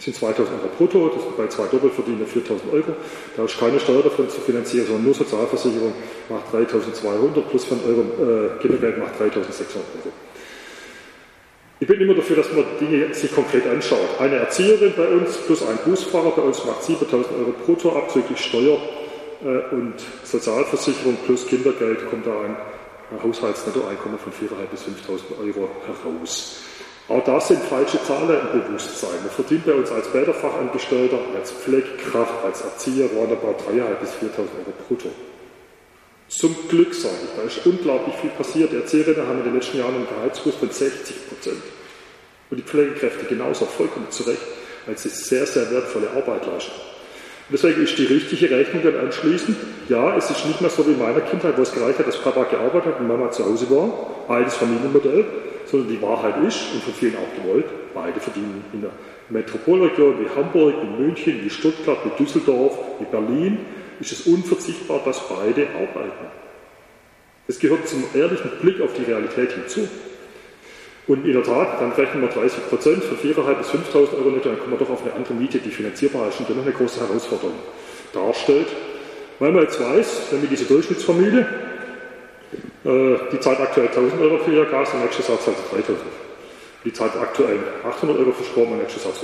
Das 0.00 0.06
sind 0.06 0.16
2000 0.16 0.48
Euro 0.48 0.68
brutto, 0.78 1.08
das 1.14 1.22
sind 1.24 1.36
bei 1.36 1.46
zwei 1.48 1.66
Doppelverdienern 1.66 2.26
4000 2.26 2.72
Euro. 2.72 2.96
Da 3.36 3.44
ist 3.44 3.60
keine 3.60 3.78
Steuer 3.78 4.02
davon 4.02 4.30
zu 4.30 4.40
finanzieren, 4.40 4.86
sondern 4.86 5.04
nur 5.04 5.12
Sozialversicherung 5.12 5.92
macht 6.30 6.50
3200 6.54 7.50
plus 7.50 7.66
von 7.66 7.80
Euro 7.84 8.00
äh, 8.00 8.62
Kindergeld 8.62 8.96
macht 8.96 9.20
3600 9.20 9.76
Euro. 9.76 10.14
Ich 11.80 11.86
bin 11.86 12.00
immer 12.00 12.14
dafür, 12.14 12.36
dass 12.36 12.50
man 12.50 12.64
Dinge 12.80 13.12
sich 13.12 13.34
konkret 13.34 13.66
anschaut. 13.66 14.08
Eine 14.18 14.36
Erzieherin 14.36 14.94
bei 14.96 15.06
uns 15.06 15.36
plus 15.36 15.60
ein 15.68 15.76
Busfahrer 15.84 16.30
bei 16.30 16.42
uns 16.42 16.64
macht 16.64 16.82
7000 16.82 17.36
Euro 17.38 17.52
brutto 17.66 17.94
abzüglich 17.94 18.40
Steuer 18.40 18.78
äh, 19.44 19.74
und 19.74 19.96
Sozialversicherung 20.24 21.18
plus 21.26 21.46
Kindergeld 21.46 22.08
kommt 22.08 22.26
da 22.26 22.40
ein 22.40 22.56
Haushaltsnettoeinkommen 23.22 24.18
von 24.18 24.32
4.500 24.32 24.64
bis 24.70 24.80
5.000 24.80 25.46
Euro 25.46 25.68
heraus. 25.84 26.62
Auch 27.10 27.24
das 27.24 27.48
sind 27.48 27.60
falsche 27.64 28.00
Zahlen 28.04 28.38
im 28.52 28.62
Bewusstsein. 28.62 29.18
Man 29.20 29.30
verdient 29.30 29.66
bei 29.66 29.72
uns 29.72 29.90
als 29.90 30.06
Bäderfachangestellter, 30.12 31.18
als 31.36 31.50
Pflegekraft, 31.50 32.44
als 32.44 32.60
Erzieher 32.60 33.08
roundabout 33.12 33.56
3.500 33.68 33.94
bis 34.00 34.10
4.000 34.10 34.38
Euro 34.38 34.72
brutto. 34.86 35.08
Zum 36.28 36.54
Glück 36.68 36.94
sage 36.94 37.16
ich, 37.24 37.30
da 37.36 37.42
ist 37.42 37.66
unglaublich 37.66 38.14
viel 38.14 38.30
passiert. 38.30 38.70
Die 38.70 38.76
Erzieherinnen 38.76 39.26
haben 39.26 39.38
in 39.38 39.44
den 39.44 39.54
letzten 39.54 39.78
Jahren 39.78 39.96
einen 39.96 40.06
Gehaltsruf 40.06 40.54
von 40.60 40.70
60 40.70 41.28
Prozent. 41.28 41.62
Und 42.48 42.56
die 42.56 42.62
Pflegekräfte 42.62 43.26
genauso 43.26 43.64
vollkommen 43.64 44.06
zurecht, 44.10 44.42
weil 44.86 44.96
sie 44.96 45.08
sehr, 45.08 45.46
sehr 45.46 45.68
wertvolle 45.68 46.10
Arbeit 46.10 46.46
leisten. 46.46 46.70
Deswegen 47.52 47.82
ist 47.82 47.98
die 47.98 48.04
richtige 48.04 48.50
Rechnung 48.50 48.84
dann 48.84 49.06
anschließend, 49.06 49.56
ja, 49.88 50.16
es 50.16 50.30
ist 50.30 50.46
nicht 50.46 50.60
mehr 50.60 50.70
so 50.70 50.86
wie 50.86 50.92
in 50.92 51.00
meiner 51.00 51.22
Kindheit, 51.22 51.58
wo 51.58 51.62
es 51.62 51.72
gereicht 51.72 51.98
hat, 51.98 52.06
dass 52.06 52.18
Papa 52.18 52.44
gearbeitet 52.44 52.94
hat 52.94 53.00
und 53.00 53.08
Mama 53.08 53.32
zu 53.32 53.44
Hause 53.44 53.68
war, 53.68 54.14
altes 54.28 54.54
Familienmodell, 54.54 55.24
sondern 55.70 55.88
die 55.88 56.02
Wahrheit 56.02 56.34
ist, 56.46 56.72
und 56.72 56.82
von 56.82 56.92
vielen 56.94 57.16
auch 57.16 57.42
gewollt, 57.42 57.66
beide 57.94 58.18
verdienen 58.20 58.64
in 58.72 58.82
der 58.82 58.90
Metropolregion 59.28 60.16
wie 60.20 60.28
Hamburg, 60.34 60.74
wie 60.82 61.02
München, 61.02 61.40
wie 61.42 61.50
Stuttgart, 61.50 61.98
wie 62.04 62.22
Düsseldorf, 62.22 62.76
wie 62.98 63.04
Berlin, 63.04 63.58
ist 64.00 64.12
es 64.12 64.26
unverzichtbar, 64.26 65.00
dass 65.04 65.28
beide 65.28 65.68
arbeiten. 65.68 66.26
Es 67.46 67.58
gehört 67.58 67.86
zum 67.88 68.04
ehrlichen 68.14 68.50
Blick 68.60 68.80
auf 68.80 68.92
die 68.94 69.02
Realität 69.02 69.52
hinzu. 69.52 69.88
Und 71.06 71.26
in 71.26 71.32
der 71.32 71.42
Tat, 71.42 71.80
dann 71.80 71.92
rechnen 71.92 72.22
wir 72.22 72.28
30 72.28 72.68
Prozent 72.68 73.04
von 73.04 73.16
4.500 73.16 73.54
bis 73.54 73.68
5.000 73.70 74.18
Euro 74.18 74.30
netto, 74.30 74.48
dann 74.48 74.58
kommen 74.58 74.72
wir 74.72 74.78
doch 74.78 74.90
auf 74.90 75.02
eine 75.02 75.12
andere 75.14 75.34
Miete, 75.34 75.58
die 75.58 75.70
finanzierbar 75.70 76.28
ist 76.28 76.38
und 76.38 76.48
dennoch 76.48 76.62
eine 76.62 76.72
große 76.72 77.00
Herausforderung 77.00 77.56
darstellt. 78.12 78.68
Weil 79.38 79.52
man 79.52 79.62
jetzt 79.62 79.80
weiß, 79.80 80.28
wenn 80.30 80.42
wir 80.42 80.48
diese 80.48 80.66
Durchschnittsfamilie, 80.66 81.46
die 82.82 83.40
zahlt 83.40 83.60
aktuell 83.60 83.88
1.000 83.88 84.20
Euro 84.22 84.38
für 84.38 84.52
ihr 84.52 84.64
Gas 84.64 84.94
und 84.94 85.02
nächstes 85.02 85.28
Jahr 85.28 85.38
zahlt 85.40 85.56
sie 85.56 85.76
3.000. 85.76 85.96
Die 86.84 86.92
zahlt 86.92 87.14
aktuell 87.16 87.58
800 87.84 88.18
Euro 88.18 88.32
für 88.32 88.44
Strom 88.44 88.72
und 88.72 88.78
nächstes 88.78 89.04
Jahr 89.04 89.12
1.200. 89.12 89.20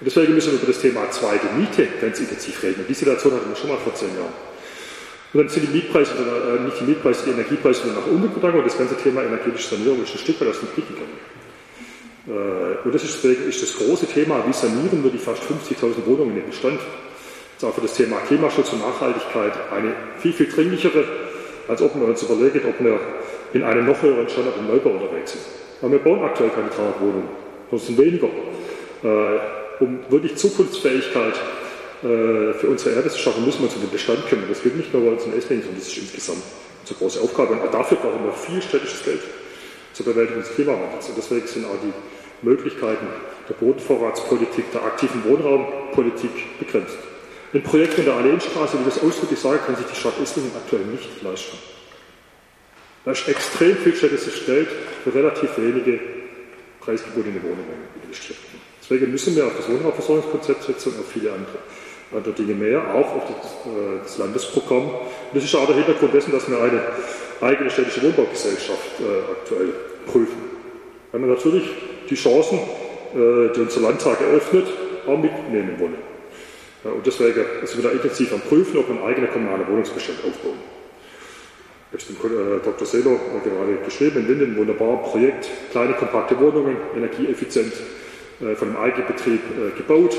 Und 0.00 0.06
deswegen 0.06 0.34
müssen 0.34 0.52
wir 0.52 0.58
über 0.58 0.72
das 0.72 0.80
Thema 0.80 1.10
zweite 1.10 1.46
Miete 1.56 1.86
ganz 2.00 2.20
intensiv 2.20 2.62
reden. 2.62 2.80
Und 2.80 2.88
die 2.88 2.94
Situation 2.94 3.34
hatten 3.34 3.48
wir 3.48 3.56
schon 3.56 3.70
mal 3.70 3.78
vor 3.78 3.94
zehn 3.94 4.14
Jahren. 4.14 4.34
Und 5.32 5.40
dann 5.40 5.48
sind 5.48 5.68
die 5.68 5.76
Mietpreise, 5.76 6.12
äh, 6.12 6.62
nicht 6.64 6.80
die 6.80 6.84
Mietpreise, 6.84 7.24
die 7.26 7.30
Energiepreise 7.32 7.88
nach 7.88 8.06
unten 8.06 8.32
gegangen 8.32 8.58
und 8.58 8.66
das 8.66 8.78
ganze 8.78 8.96
Thema 8.96 9.22
energetische 9.22 9.74
Sanierung 9.74 10.02
ist 10.02 10.12
ein 10.12 10.18
Stück 10.18 10.40
weit 10.40 10.48
aus 10.48 10.60
dem 10.60 10.68
Blicken 10.68 10.94
gegangen. 10.94 11.18
Äh, 12.28 12.86
und 12.86 12.94
das 12.94 13.04
ist, 13.04 13.24
das 13.24 13.76
große 13.76 14.06
Thema, 14.06 14.42
wie 14.46 14.52
sanieren 14.52 15.02
wir 15.02 15.10
die 15.10 15.18
fast 15.18 15.42
50.000 15.42 16.06
Wohnungen 16.06 16.36
im 16.36 16.46
Bestand. 16.46 16.78
Das 16.78 17.62
ist 17.62 17.64
auch 17.64 17.74
für 17.74 17.82
das 17.82 17.94
Thema 17.94 18.18
Klimaschutz 18.20 18.72
und 18.72 18.80
Nachhaltigkeit 18.80 19.52
eine 19.70 19.94
viel, 20.20 20.32
viel 20.32 20.48
dringlichere, 20.48 21.04
als 21.68 21.82
ob 21.82 21.94
wir 21.94 22.06
uns 22.06 22.22
überlegen, 22.22 22.60
ob 22.68 22.84
wir 22.84 22.98
in 23.52 23.62
einem 23.62 23.86
noch 23.86 24.02
höheren 24.02 24.28
Standard 24.28 24.56
im 24.58 24.66
Neubau 24.66 24.90
unterwegs 24.90 25.32
sind. 25.32 25.44
Aber 25.80 25.92
wir 25.92 25.98
bauen 25.98 26.22
aktuell 26.22 26.50
keine 26.50 26.68
300 26.68 27.00
Wohnungen, 27.00 27.28
sondern 27.70 27.86
sind 27.86 27.98
weniger. 27.98 28.28
Äh, 29.04 29.84
um 29.84 30.00
wirklich 30.08 30.36
Zukunftsfähigkeit 30.36 31.34
äh, 32.02 32.52
für 32.54 32.66
unsere 32.68 32.96
Erde 32.96 33.08
zu 33.10 33.18
schaffen, 33.18 33.44
müssen 33.44 33.60
wir 33.60 33.66
uns 33.66 33.76
um 33.76 33.82
den 33.82 33.90
Bestand 33.90 34.26
kümmern. 34.26 34.46
Das 34.48 34.64
wird 34.64 34.76
nicht 34.76 34.92
nur 34.92 35.04
bei 35.04 35.10
uns 35.12 35.24
in 35.24 35.34
Esslingen, 35.34 35.62
sondern 35.62 35.78
das 35.78 35.88
ist 35.88 35.98
insgesamt 35.98 36.42
eine 36.88 36.98
große 36.98 37.20
Aufgabe. 37.20 37.52
Und 37.52 37.62
auch 37.62 37.70
dafür 37.70 37.98
brauchen 37.98 38.24
wir 38.24 38.32
viel 38.32 38.60
städtisches 38.60 39.04
Geld. 39.04 39.20
zur 39.98 40.06
Bewältigung 40.06 40.42
des 40.42 40.54
Klimawandels. 40.54 41.08
Und 41.08 41.18
deswegen 41.18 41.46
sind 41.46 41.64
auch 41.66 41.78
die 41.82 41.92
Möglichkeiten 42.46 43.06
der 43.48 43.54
Bodenvorratspolitik, 43.54 44.70
der 44.72 44.84
aktiven 44.84 45.24
Wohnraumpolitik 45.24 46.58
begrenzt. 46.60 46.96
Ein 47.54 47.62
Projekt 47.62 47.98
in 47.98 48.04
der 48.04 48.14
Alleenstraße, 48.14 48.78
wie 48.78 48.84
das 48.84 49.02
ausdrücklich 49.02 49.38
sage, 49.38 49.58
kann 49.64 49.76
sich 49.76 49.86
die 49.86 49.96
Stadt 49.96 50.20
Esslingen 50.22 50.52
aktuell 50.54 50.84
nicht 50.84 51.22
leisten. 51.22 51.56
Da 53.06 53.12
ist 53.12 53.26
extrem 53.26 53.74
viel 53.76 53.94
städtisches 53.94 54.44
Geld 54.44 54.68
für 55.02 55.14
relativ 55.14 55.56
wenige 55.56 55.98
preisgebundene 56.80 57.42
Wohnungen 57.42 57.88
investiert. 58.02 58.38
Deswegen 58.82 59.10
müssen 59.10 59.34
wir 59.34 59.46
auf 59.46 59.56
das 59.56 59.66
Wohnraumversorgungskonzept 59.66 60.62
setzen 60.62 60.92
und 60.92 61.00
auf 61.00 61.10
viele 61.10 61.32
andere, 61.32 61.58
andere 62.14 62.34
Dinge 62.34 62.54
mehr, 62.54 62.94
auch 62.94 63.16
auf 63.16 63.22
das, 63.26 63.72
äh, 63.72 63.98
das 64.02 64.18
Landesprogramm. 64.18 64.90
Und 64.90 65.34
das 65.34 65.44
ist 65.44 65.54
auch 65.54 65.66
der 65.66 65.76
Hintergrund 65.76 66.12
dessen, 66.12 66.32
dass 66.32 66.50
wir 66.50 66.60
eine 66.60 66.82
eigene 67.40 67.70
städtische 67.70 68.02
Wohnbaugesellschaft 68.02 69.00
äh, 69.00 69.32
aktuell 69.32 69.72
prüfen. 70.06 70.36
Weil 71.12 71.20
wir 71.22 71.28
natürlich 71.28 71.64
die 72.10 72.14
Chancen, 72.14 72.58
äh, 72.58 73.52
die 73.54 73.60
unser 73.60 73.80
Landtag 73.80 74.20
eröffnet, 74.20 74.66
auch 75.06 75.16
mitnehmen 75.16 75.78
wollen. 75.78 76.07
Ja, 76.84 76.90
und 76.90 77.06
deswegen 77.06 77.44
sind 77.64 77.82
wir 77.82 77.90
da 77.90 77.96
intensiv 77.96 78.32
am 78.32 78.40
Prüfen, 78.40 78.78
ob 78.78 78.88
wir 78.88 78.96
einen 78.96 79.04
eigenen 79.04 79.30
kommunalen 79.30 79.66
Wohnungsbestand 79.66 80.18
aufbauen. 80.24 80.58
Ich 81.90 82.06
habe 82.06 82.28
dem 82.28 82.62
Dr. 82.62 82.86
Selo 82.86 83.18
gerade 83.42 83.78
geschrieben, 83.84 84.18
in 84.18 84.28
Linden, 84.28 84.56
wunderbar 84.56 85.02
Projekt, 85.02 85.48
kleine, 85.70 85.94
kompakte 85.94 86.38
Wohnungen, 86.38 86.76
energieeffizient, 86.94 87.72
äh, 88.40 88.54
von 88.54 88.68
einem 88.68 88.76
Eigenbetrieb 88.76 89.40
äh, 89.40 89.76
gebaut. 89.76 90.14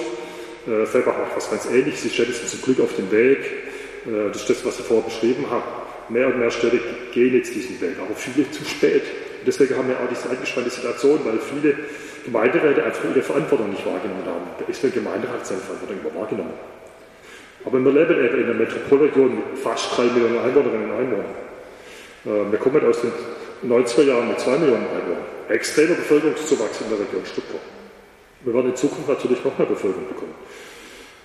Äh, 0.67 0.86
Felbach 0.86 1.17
macht 1.17 1.38
was 1.38 1.50
ganz 1.50 1.67
ähnliches, 1.67 2.02
sie 2.04 2.10
stellt 2.10 2.30
es 2.30 2.50
zum 2.50 2.62
Glück 2.62 2.82
auf 2.82 2.95
den 2.95 3.10
Weg. 3.12 3.39
Äh, 4.06 4.30
das 4.34 4.41
ist 4.41 4.50
das, 4.50 4.65
was 4.65 4.80
ich 4.80 4.86
vorher 4.86 5.06
beschrieben 5.06 5.45
habe. 5.50 5.63
Mehr 6.10 6.28
und 6.28 6.39
mehr 6.39 6.52
Städte 6.52 6.80
gehen 7.13 7.34
jetzt 7.36 7.54
diesen 7.54 7.80
Weg, 7.82 7.98
aber 8.00 8.15
viele 8.15 8.50
zu 8.52 8.65
spät. 8.65 9.04
Und 9.39 9.48
deswegen 9.48 9.78
haben 9.78 9.88
wir 9.88 10.00
auch 10.00 10.10
diese 10.10 10.30
angespannte 10.30 10.69
Situation, 10.69 11.19
weil 11.24 11.39
viele 11.39 11.76
Gemeinderäte 12.26 12.84
einfach 12.84 13.04
ihre 13.06 13.22
Verantwortung 13.22 13.69
nicht 13.69 13.86
wahrgenommen 13.86 14.26
haben. 14.26 14.45
Der 14.60 14.69
Essener 14.69 14.91
Gemeinderat 14.91 15.36
hat 15.36 15.48
seine 15.48 15.62
Verantwortung 15.62 15.98
immer 16.02 16.22
wahrgenommen. 16.22 16.54
Aber 17.65 17.80
wir 17.80 17.91
leben 17.91 18.26
eben 18.26 18.38
in 18.38 18.43
einer 18.45 18.54
Metropolregion 18.54 19.36
mit 19.36 19.60
fast 19.62 19.95
drei 19.95 20.06
Millionen 20.06 20.39
Einwohnerinnen 20.39 20.91
und 20.91 20.98
Einwohnern. 20.98 21.36
Äh, 22.26 22.52
wir 22.52 22.60
kommen 22.60 22.86
aus 22.86 23.02
den 23.02 23.12
90er 23.69 24.04
Jahren 24.04 24.28
mit 24.30 24.39
zwei 24.39 24.58
Millionen 24.58 24.88
Einwohnern. 24.88 25.26
Extremer 25.50 25.95
Bevölkerungszuwachs 25.95 26.82
in 26.82 26.89
der 26.89 27.00
Region 27.00 27.26
Stuttgart. 27.26 27.62
Wir 28.43 28.54
werden 28.54 28.69
in 28.69 28.76
Zukunft 28.76 29.10
natürlich 29.10 29.43
noch 29.43 29.58
mehr 29.58 29.67
Bevölkerung 29.67 30.08
bekommen. 30.08 30.36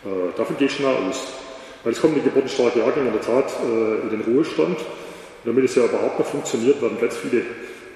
Äh, 0.04 0.36
davon 0.36 0.56
gehe 0.56 0.66
ich 0.66 0.74
schon 0.74 0.86
aus. 0.86 1.43
Weil 1.84 1.92
es 1.92 2.00
kommen 2.00 2.14
die 2.14 2.22
geburtenstarke 2.22 2.78
Jahrgänge 2.78 3.08
in 3.08 3.12
der 3.12 3.22
Tat 3.22 3.52
äh, 3.62 4.02
in 4.02 4.10
den 4.10 4.20
Ruhestand. 4.22 4.78
Und 4.78 5.44
damit 5.44 5.64
es 5.64 5.74
ja 5.74 5.84
überhaupt 5.84 6.18
noch 6.18 6.26
funktioniert, 6.26 6.80
werden 6.80 6.98
ganz 6.98 7.16
viele 7.16 7.42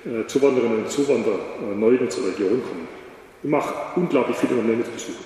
äh, 0.05 0.27
Zuwanderinnen 0.27 0.85
und 0.85 0.90
Zuwanderer 0.90 1.38
äh, 1.61 1.74
neu 1.74 1.92
in 1.92 2.01
unsere 2.01 2.29
Region 2.29 2.62
kommen. 2.62 2.88
Ich 3.42 3.51
mache 3.51 3.74
unglaublich 3.96 4.37
viele 4.37 4.55
Unternehmensbesuche. 4.57 5.24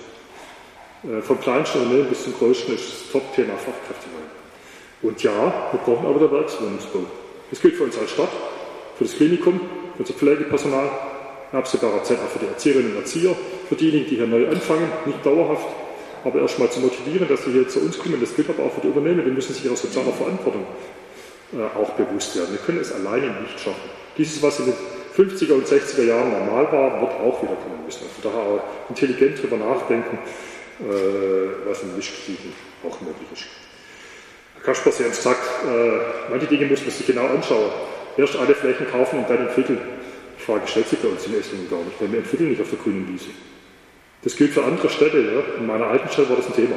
Äh, 1.03 1.21
vom 1.21 1.39
kleinsten 1.41 1.81
Unternehmen 1.81 2.07
bis 2.07 2.23
zum 2.23 2.33
größten 2.33 2.75
ist 2.75 2.89
das 2.89 3.11
Top-Thema 3.11 3.53
Fachkräftemangel. 3.53 4.29
Und 5.01 5.21
ja, 5.21 5.69
wir 5.71 5.79
brauchen 5.83 6.05
aber 6.07 6.19
den 6.19 6.31
Werkswohnungsbau. 6.31 7.01
Das 7.49 7.61
gilt 7.61 7.75
für 7.75 7.83
uns 7.83 7.97
als 7.97 8.11
Stadt, 8.11 8.31
für 8.97 9.03
das 9.03 9.15
Klinikum, 9.15 9.59
für 9.95 9.99
unser 9.99 10.13
Pflegepersonal, 10.13 10.89
in 11.51 11.59
absehbarer 11.59 12.03
Zeit 12.03 12.19
auch 12.19 12.29
für 12.29 12.39
die 12.39 12.47
Erzieherinnen 12.47 12.91
und 12.91 13.01
Erzieher, 13.01 13.35
für 13.67 13.75
diejenigen, 13.75 14.09
die 14.09 14.15
hier 14.15 14.27
neu 14.27 14.47
anfangen, 14.47 14.89
nicht 15.05 15.23
dauerhaft, 15.25 15.67
aber 16.23 16.41
erstmal 16.41 16.69
zu 16.69 16.79
motivieren, 16.79 17.27
dass 17.27 17.43
sie 17.43 17.51
hier 17.51 17.67
zu 17.67 17.79
uns 17.79 17.97
kommen. 17.99 18.19
Das 18.19 18.35
gilt 18.35 18.49
aber 18.49 18.63
auch 18.63 18.73
für 18.73 18.81
die 18.81 18.87
Unternehmen, 18.87 19.25
die 19.25 19.31
müssen 19.31 19.53
sich 19.53 19.65
ihrer 19.65 19.75
sozialen 19.75 20.13
Verantwortung 20.13 20.65
äh, 21.53 21.77
auch 21.77 21.91
bewusst 21.91 22.35
werden. 22.35 22.51
Wir 22.51 22.59
können 22.59 22.79
es 22.79 22.91
alleine 22.91 23.27
nicht 23.41 23.59
schaffen. 23.59 23.89
Dieses, 24.17 24.41
was 24.41 24.59
in 24.59 24.67
den 24.67 24.75
50er 25.15 25.53
und 25.53 25.67
60er 25.67 26.03
Jahren 26.03 26.31
normal 26.31 26.71
war, 26.71 27.01
wird 27.01 27.11
auch 27.11 27.41
wieder 27.41 27.55
kommen 27.55 27.85
müssen. 27.85 28.03
Also 28.03 28.29
daher 28.29 28.41
auch 28.41 28.63
intelligent 28.89 29.37
darüber 29.39 29.57
nachdenken, 29.57 30.17
äh, 30.79 31.67
was 31.67 31.83
in 31.83 31.95
Mischgebieten 31.95 32.53
auch 32.83 32.99
möglich 33.01 33.27
ist. 33.31 33.45
Herr 34.55 34.63
Kasper, 34.63 34.91
Sie 34.91 35.03
haben 35.03 35.11
gesagt, 35.11 35.43
äh, 35.67 36.31
manche 36.31 36.47
Dinge 36.47 36.65
muss 36.67 36.81
man 36.81 36.91
sich 36.91 37.05
genau 37.05 37.27
anschauen. 37.27 37.71
Erst 38.17 38.35
alle 38.35 38.55
Flächen 38.55 38.87
kaufen 38.89 39.19
und 39.19 39.29
dann 39.29 39.47
entwickeln. 39.47 39.79
Die 40.39 40.43
Frage 40.43 40.67
stellt 40.67 40.87
sich 40.87 40.99
bei 40.99 41.07
uns 41.07 41.25
in 41.25 41.39
Esslingen 41.39 41.69
gar 41.69 41.79
nicht, 41.79 41.99
weil 41.99 42.11
wir 42.11 42.19
entwickeln 42.19 42.49
nicht 42.49 42.61
auf 42.61 42.69
der 42.69 42.79
grünen 42.79 43.07
Wiese. 43.11 43.29
Das 44.23 44.35
gilt 44.35 44.51
für 44.51 44.63
andere 44.63 44.89
Städte. 44.89 45.19
Ja. 45.19 45.59
In 45.59 45.67
meiner 45.67 45.87
alten 45.87 46.09
Stadt 46.09 46.29
war 46.29 46.37
das 46.37 46.47
ein 46.47 46.55
Thema. 46.55 46.75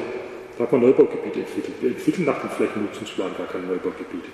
Da 0.57 0.65
hat 0.65 0.73
man 0.73 0.81
Neubaugebiete 0.81 1.41
entwickelt. 1.41 1.75
Wir 1.81 1.91
entwickeln 1.91 2.25
nach 2.25 2.41
dem 2.41 2.51
Flächennutzungsplan 2.51 3.33
gar 3.37 3.47
keine 3.47 3.67
Neubaugebiete. 3.67 4.29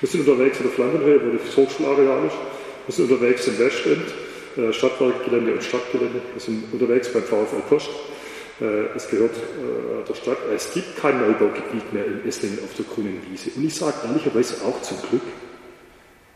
Wir 0.00 0.08
sind 0.08 0.26
unterwegs 0.26 0.58
in 0.58 0.64
der 0.64 0.72
Flankenhöhe, 0.72 1.20
wo 1.20 1.36
das 1.36 1.56
Hochschulareal 1.56 2.26
ist. 2.26 2.36
Wir 2.86 2.94
sind 2.94 3.10
unterwegs 3.10 3.46
im 3.48 3.58
Westend, 3.58 4.04
äh, 4.56 4.72
Stadtwerkgelände 4.72 5.52
und 5.52 5.62
Stadtgelände. 5.62 6.20
Wir 6.32 6.40
sind 6.40 6.72
unterwegs 6.72 7.12
beim 7.12 7.22
VfL 7.24 7.62
Post. 7.68 7.90
Äh, 8.60 8.94
es 8.94 9.08
gehört 9.08 9.34
äh, 9.34 10.06
der 10.08 10.14
Stadt. 10.14 10.38
Es 10.54 10.72
gibt 10.72 10.96
kein 10.96 11.20
Neubaugebiet 11.20 11.92
mehr 11.92 12.06
in 12.06 12.26
Esslingen 12.26 12.60
auf 12.62 12.74
der 12.76 12.84
grünen 12.84 13.20
Wiese. 13.28 13.50
Und 13.56 13.64
ich 13.64 13.74
sage 13.74 13.96
ehrlicherweise 14.06 14.64
auch 14.64 14.80
zum 14.82 14.98
Glück, 15.10 15.22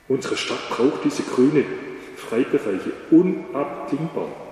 unsere 0.08 0.36
Stadt 0.36 0.68
braucht 0.70 1.04
diese 1.04 1.22
grüne 1.22 1.64
Freibereiche 2.16 2.90
unabdingbar. 3.12 4.47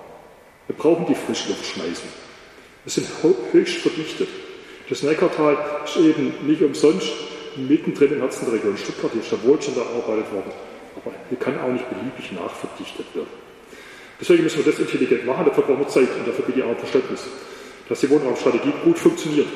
Wir 0.67 0.75
brauchen 0.75 1.05
die 1.07 1.15
Frischluftschneisen. 1.15 2.09
Wir 2.83 2.91
sind 2.91 3.07
höchst 3.51 3.77
verdichtet. 3.77 4.29
Das 4.89 5.03
Neckartal 5.03 5.57
ist 5.85 5.97
eben 5.97 6.33
nicht 6.45 6.61
umsonst 6.61 7.11
mittendrin 7.57 8.13
im 8.13 8.19
Herzen 8.19 8.45
der 8.45 8.53
Region 8.53 8.77
Stuttgart, 8.77 9.11
hier 9.11 9.21
ist 9.21 9.31
der 9.31 9.43
Wohlstand 9.43 9.77
erarbeitet 9.77 10.31
worden. 10.31 10.51
Aber 10.95 11.13
hier 11.29 11.37
kann 11.37 11.59
auch 11.59 11.71
nicht 11.71 11.89
beliebig 11.89 12.31
nachverdichtet 12.31 13.05
werden. 13.13 13.27
Deswegen 14.19 14.43
müssen 14.43 14.63
wir 14.63 14.71
das 14.71 14.79
intelligent 14.79 15.25
machen, 15.25 15.45
dafür 15.45 15.63
brauchen 15.63 15.79
wir 15.79 15.87
Zeit 15.87 16.09
und 16.17 16.27
dafür 16.27 16.45
bitte 16.45 16.59
ich 16.59 16.65
auch 16.65 16.77
Verständnis, 16.77 17.23
dass 17.87 17.99
die 17.99 18.09
Wohnraumstrategie 18.09 18.73
gut 18.83 18.97
funktioniert. 18.97 19.47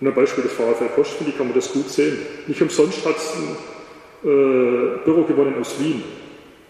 Und 0.00 0.06
am 0.06 0.14
Beispiel 0.14 0.44
des 0.44 0.52
VfL 0.52 0.88
Post, 0.94 1.12
finde 1.12 1.32
ich, 1.32 1.38
kann 1.38 1.46
man 1.46 1.54
das 1.54 1.72
gut 1.72 1.88
sehen. 1.88 2.18
Nicht 2.46 2.60
umsonst 2.60 3.04
hat 3.04 3.16
es 3.16 3.32
ein 3.34 3.56
äh, 4.28 5.04
Büro 5.04 5.22
gewonnen 5.22 5.54
aus 5.60 5.78
Wien. 5.80 6.02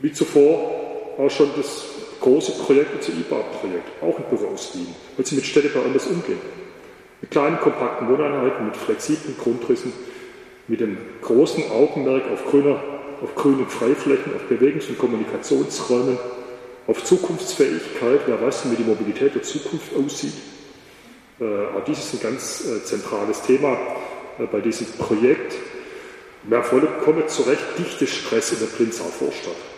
Wie 0.00 0.12
zuvor 0.12 1.16
auch 1.18 1.30
schon 1.30 1.50
das 1.56 1.93
große 2.24 2.52
Projekt, 2.52 2.98
das 2.98 3.08
IBA-Projekt, 3.10 4.02
auch 4.02 4.16
ein 4.18 4.24
Büro 4.30 4.54
aus 4.54 4.74
Wien, 4.74 4.94
weil 5.16 5.26
sie 5.26 5.36
mit 5.36 5.44
Städtebau 5.44 5.82
anders 5.82 6.06
umgehen. 6.06 6.40
Mit 7.20 7.30
kleinen, 7.30 7.60
kompakten 7.60 8.08
Wohneinheiten, 8.08 8.64
mit 8.64 8.76
flexiblen 8.76 9.36
Grundrissen, 9.38 9.92
mit 10.66 10.80
dem 10.80 10.96
großen 11.20 11.70
Augenmerk 11.70 12.22
auf, 12.32 12.46
grüner, 12.46 12.82
auf 13.22 13.34
grünen 13.34 13.68
Freiflächen, 13.68 14.34
auf 14.34 14.42
Bewegungs- 14.48 14.88
und 14.88 14.98
Kommunikationsräumen, 14.98 16.18
auf 16.86 17.04
Zukunftsfähigkeit, 17.04 18.20
wer 18.26 18.40
weiß, 18.40 18.70
wie 18.70 18.76
die 18.76 18.84
Mobilität 18.84 19.34
der 19.34 19.42
Zukunft 19.42 19.94
aussieht. 19.94 20.34
Äh, 21.40 21.44
auch 21.44 21.84
dies 21.86 21.98
ist 21.98 22.14
ein 22.14 22.20
ganz 22.20 22.64
äh, 22.66 22.84
zentrales 22.84 23.42
Thema 23.42 23.76
äh, 24.38 24.46
bei 24.50 24.60
diesem 24.60 24.86
Projekt. 24.98 25.56
Wir 26.44 26.62
vollkommen 26.62 27.28
zu 27.28 27.42
Recht 27.42 27.78
dichte 27.78 28.06
Stress 28.06 28.52
in 28.52 28.60
der 28.60 28.66
Plinzau 28.66 29.04
Vorstadt 29.04 29.73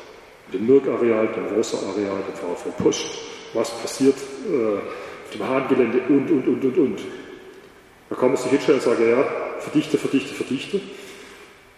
dem 0.52 0.66
Mirk-Areal, 0.66 1.28
dem 1.28 1.56
Rosa-Areal, 1.56 2.22
dem 2.28 2.34
VfL 2.34 2.82
Post, 2.82 3.06
was 3.54 3.70
passiert 3.70 4.16
äh, 4.48 4.76
auf 4.76 5.30
dem 5.32 5.48
Hahngelände 5.48 6.00
und, 6.08 6.30
und, 6.30 6.46
und, 6.46 6.64
und, 6.64 6.78
und. 6.78 7.00
Da 8.08 8.16
kann 8.16 8.28
man 8.28 8.36
sich 8.36 8.50
hinstellen 8.50 8.80
und 8.80 8.84
sagen, 8.84 9.10
ja, 9.10 9.24
verdichte, 9.58 9.98
verdichte, 9.98 10.34
verdichte. 10.34 10.80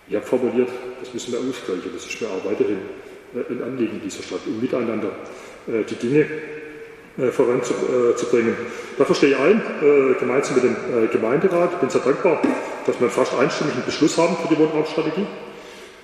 Ich 0.08 0.14
habe 0.14 0.26
formuliert, 0.26 0.68
das 1.00 1.12
müssen 1.14 1.32
wir 1.32 1.40
ausgleichen, 1.40 1.90
das 1.92 2.06
ist 2.06 2.20
mir 2.20 2.28
auch 2.28 2.44
weiterhin 2.44 2.78
äh, 3.34 3.52
ein 3.52 3.62
Anliegen 3.62 4.00
dieser 4.02 4.22
Stadt, 4.22 4.40
um 4.46 4.60
miteinander 4.60 5.10
äh, 5.66 5.84
die 5.84 5.94
Dinge 5.94 6.26
äh, 7.18 7.32
voranzubringen. 7.32 8.56
Da 8.96 9.04
verstehe 9.04 9.30
ich 9.30 9.36
ein, 9.36 9.60
äh, 9.82 10.14
gemeinsam 10.18 10.54
mit 10.56 10.64
dem 10.64 10.76
äh, 10.76 11.06
Gemeinderat, 11.08 11.80
bin 11.80 11.90
sehr 11.90 12.00
dankbar, 12.00 12.40
dass 12.86 13.00
wir 13.00 13.08
fast 13.10 13.34
einstimmigen 13.34 13.82
Beschluss 13.84 14.16
haben 14.18 14.36
für 14.36 14.54
die 14.54 14.58
Wohnraumstrategie. 14.58 15.26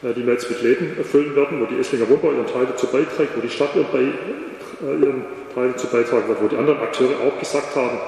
Äh, 0.05 0.13
die 0.13 0.23
jetzt 0.23 0.51
mit 0.51 0.63
Läden 0.63 0.99
erfüllen 0.99 1.35
werden, 1.35 1.61
wo 1.61 1.65
die 1.65 1.81
Esslinger 1.81 2.09
Wohnbau 2.09 2.33
ihren 2.33 2.47
Teil 2.47 2.67
dazu 2.67 2.87
beiträgt, 2.89 3.37
wo 3.37 3.41
die 3.41 3.49
Stadt 3.49 3.75
ihren, 3.75 3.87
äh, 3.87 5.05
ihren 5.05 5.25
Teil 5.55 5.69
dazu 5.73 5.87
beitragen 5.87 6.29
wird, 6.29 6.43
wo 6.43 6.49
die 6.49 6.57
anderen 6.57 6.81
Akteure 6.81 7.17
auch 7.27 7.39
gesagt 7.39 7.75
haben, 7.75 7.99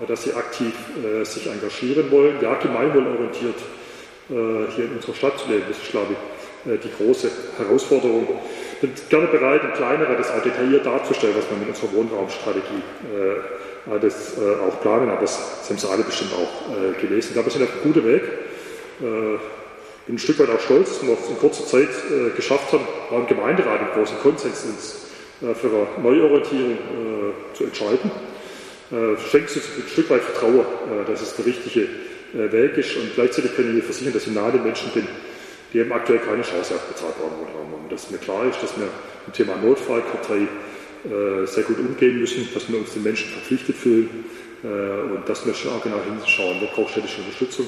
äh, 0.00 0.06
dass 0.06 0.22
sie 0.22 0.32
aktiv 0.32 0.72
äh, 1.04 1.24
sich 1.24 1.46
engagieren 1.46 2.10
wollen, 2.10 2.36
ja, 2.40 2.54
gemeinwohlorientiert 2.54 3.56
äh, 4.30 4.72
hier 4.74 4.84
in 4.86 4.96
unserer 4.96 5.14
Stadt 5.14 5.38
zu 5.38 5.48
leben. 5.48 5.64
Das 5.68 5.76
ist, 5.76 5.90
glaube 5.90 6.14
ich, 6.14 6.72
äh, 6.72 6.78
die 6.78 6.90
große 6.96 7.30
Herausforderung. 7.58 8.26
Ich 8.72 8.80
bin 8.80 8.92
gerne 9.10 9.26
bereit, 9.26 9.62
im 9.64 9.72
Kleineren 9.74 10.16
das 10.16 10.30
auch 10.30 10.42
detailliert 10.42 10.86
darzustellen, 10.86 11.34
was 11.36 11.48
wir 11.50 11.56
mit 11.58 11.68
unserer 11.68 11.92
Wohnraumstrategie 11.92 12.82
alles 13.90 14.34
auch 14.36 14.80
planen, 14.80 15.08
aber 15.08 15.20
das 15.20 15.68
haben 15.68 15.78
Sie 15.78 15.88
alle 15.88 16.02
bestimmt 16.02 16.32
auch 16.32 17.00
gelesen. 17.00 17.28
Ich 17.28 17.32
glaube, 17.32 17.46
wir 17.46 17.52
sind 17.52 17.62
auf 17.62 17.72
einem 17.72 17.82
guten 17.82 18.06
Weg 18.06 18.22
bin 20.06 20.16
ein 20.16 20.18
Stück 20.18 20.38
weit 20.38 20.50
auch 20.50 20.60
stolz, 20.60 20.98
dass 20.98 21.06
wir 21.06 21.14
es 21.14 21.28
in 21.28 21.38
kurzer 21.38 21.66
Zeit 21.66 21.88
äh, 21.88 22.30
geschafft 22.36 22.72
haben, 22.72 22.86
auch 23.10 23.18
im 23.18 23.26
Gemeinderat 23.26 23.80
einen 23.80 23.92
großen 23.92 24.18
Konsens 24.18 25.06
äh, 25.40 25.54
für 25.54 25.68
eine 25.68 25.86
Neuorientierung 26.02 26.72
äh, 26.72 27.54
zu 27.56 27.64
entscheiden. 27.64 28.10
Äh, 28.90 29.16
schenkt 29.30 29.54
uns 29.56 29.64
ein 29.64 29.88
Stück 29.88 30.10
weit 30.10 30.22
Vertrauen, 30.22 30.60
äh, 30.60 31.10
dass 31.10 31.22
es 31.22 31.34
der 31.36 31.46
richtige 31.46 31.82
äh, 32.34 32.52
Weg 32.52 32.76
ist 32.76 32.96
und 32.96 33.14
gleichzeitig 33.14 33.56
kann 33.56 33.64
ich 33.64 33.70
Ihnen 33.72 33.82
versichern, 33.82 34.12
dass 34.12 34.26
ich 34.26 34.34
nahe 34.34 34.52
den 34.52 34.62
Menschen 34.62 34.90
bin, 34.92 35.06
die 35.72 35.78
eben 35.78 35.92
aktuell 35.92 36.18
keine 36.18 36.42
Chance 36.42 36.74
auf 36.74 36.82
bezahlbaren 36.82 37.32
Wohnraum 37.40 37.72
haben. 37.72 37.88
Dass 37.88 38.10
mir 38.10 38.18
klar 38.18 38.46
ist, 38.46 38.62
dass 38.62 38.76
wir 38.76 38.88
im 39.26 39.32
Thema 39.32 39.56
Notfallkartei 39.56 40.46
sehr 41.44 41.64
gut 41.64 41.78
umgehen 41.78 42.18
müssen, 42.18 42.48
dass 42.54 42.66
wir 42.70 42.78
uns 42.78 42.94
den 42.94 43.02
Menschen 43.02 43.30
verpflichtet 43.30 43.76
fühlen 43.76 44.24
und 44.62 45.28
dass 45.28 45.44
wir 45.44 45.52
schon 45.52 45.78
genau 45.82 46.00
hinschauen, 46.02 46.56
wer 46.60 46.68
braucht 46.68 46.92
städtische 46.92 47.20
Unterstützung 47.20 47.66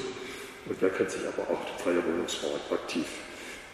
und 0.69 0.81
wer 0.81 0.89
kennt 0.89 1.11
sich 1.11 1.21
aber 1.27 1.43
auch 1.43 1.63
den 1.65 1.77
freien 1.83 2.03
Wohnungsmarkt 2.05 2.71
aktiv 2.71 3.05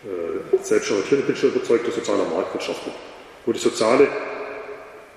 äh, 0.04 0.64
selbst 0.64 0.92
orientieren. 0.92 1.22
Ich 1.22 1.28
bin 1.28 1.36
schon 1.36 1.50
überzeugt, 1.52 1.86
der 1.86 1.94
soziale 1.94 2.24
Marktwirtschaft, 2.24 2.82
wo 3.46 3.52
die 3.52 3.60
soziale 3.60 4.08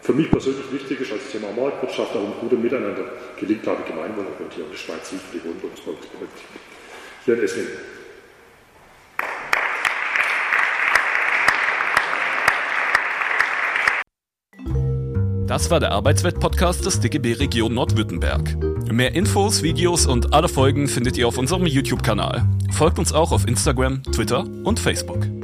für 0.02 0.12
mich 0.12 0.30
persönlich 0.30 0.70
wichtig 0.72 1.00
ist 1.00 1.12
als 1.12 1.30
Thema 1.32 1.48
Marktwirtschaft, 1.50 2.14
aber 2.14 2.26
ein 2.26 2.34
guter 2.40 2.56
Miteinander 2.56 3.04
gelingt, 3.40 3.62
ich, 3.62 3.86
gemeinwohlorientiert. 3.86 4.66
Und 4.66 4.72
das 4.72 4.80
Schweiz 4.80 5.08
Ziel 5.08 5.18
für 5.18 5.38
die 5.38 5.44
Wohnbildungspolitik 5.44 6.10
hier 7.24 7.34
in 7.34 7.42
Esslingen. 7.42 7.72
Das 15.48 15.70
war 15.70 15.80
der 15.80 15.92
Arbeitswelt-Podcast 15.92 16.84
des 16.86 17.00
DGB 17.00 17.34
Region 17.34 17.74
Nordwürttemberg. 17.74 18.75
Mehr 18.90 19.14
Infos, 19.14 19.62
Videos 19.62 20.06
und 20.06 20.32
alle 20.32 20.48
Folgen 20.48 20.88
findet 20.88 21.16
ihr 21.16 21.26
auf 21.26 21.38
unserem 21.38 21.66
YouTube-Kanal. 21.66 22.44
Folgt 22.70 22.98
uns 22.98 23.12
auch 23.12 23.32
auf 23.32 23.46
Instagram, 23.46 24.02
Twitter 24.04 24.44
und 24.64 24.78
Facebook. 24.78 25.35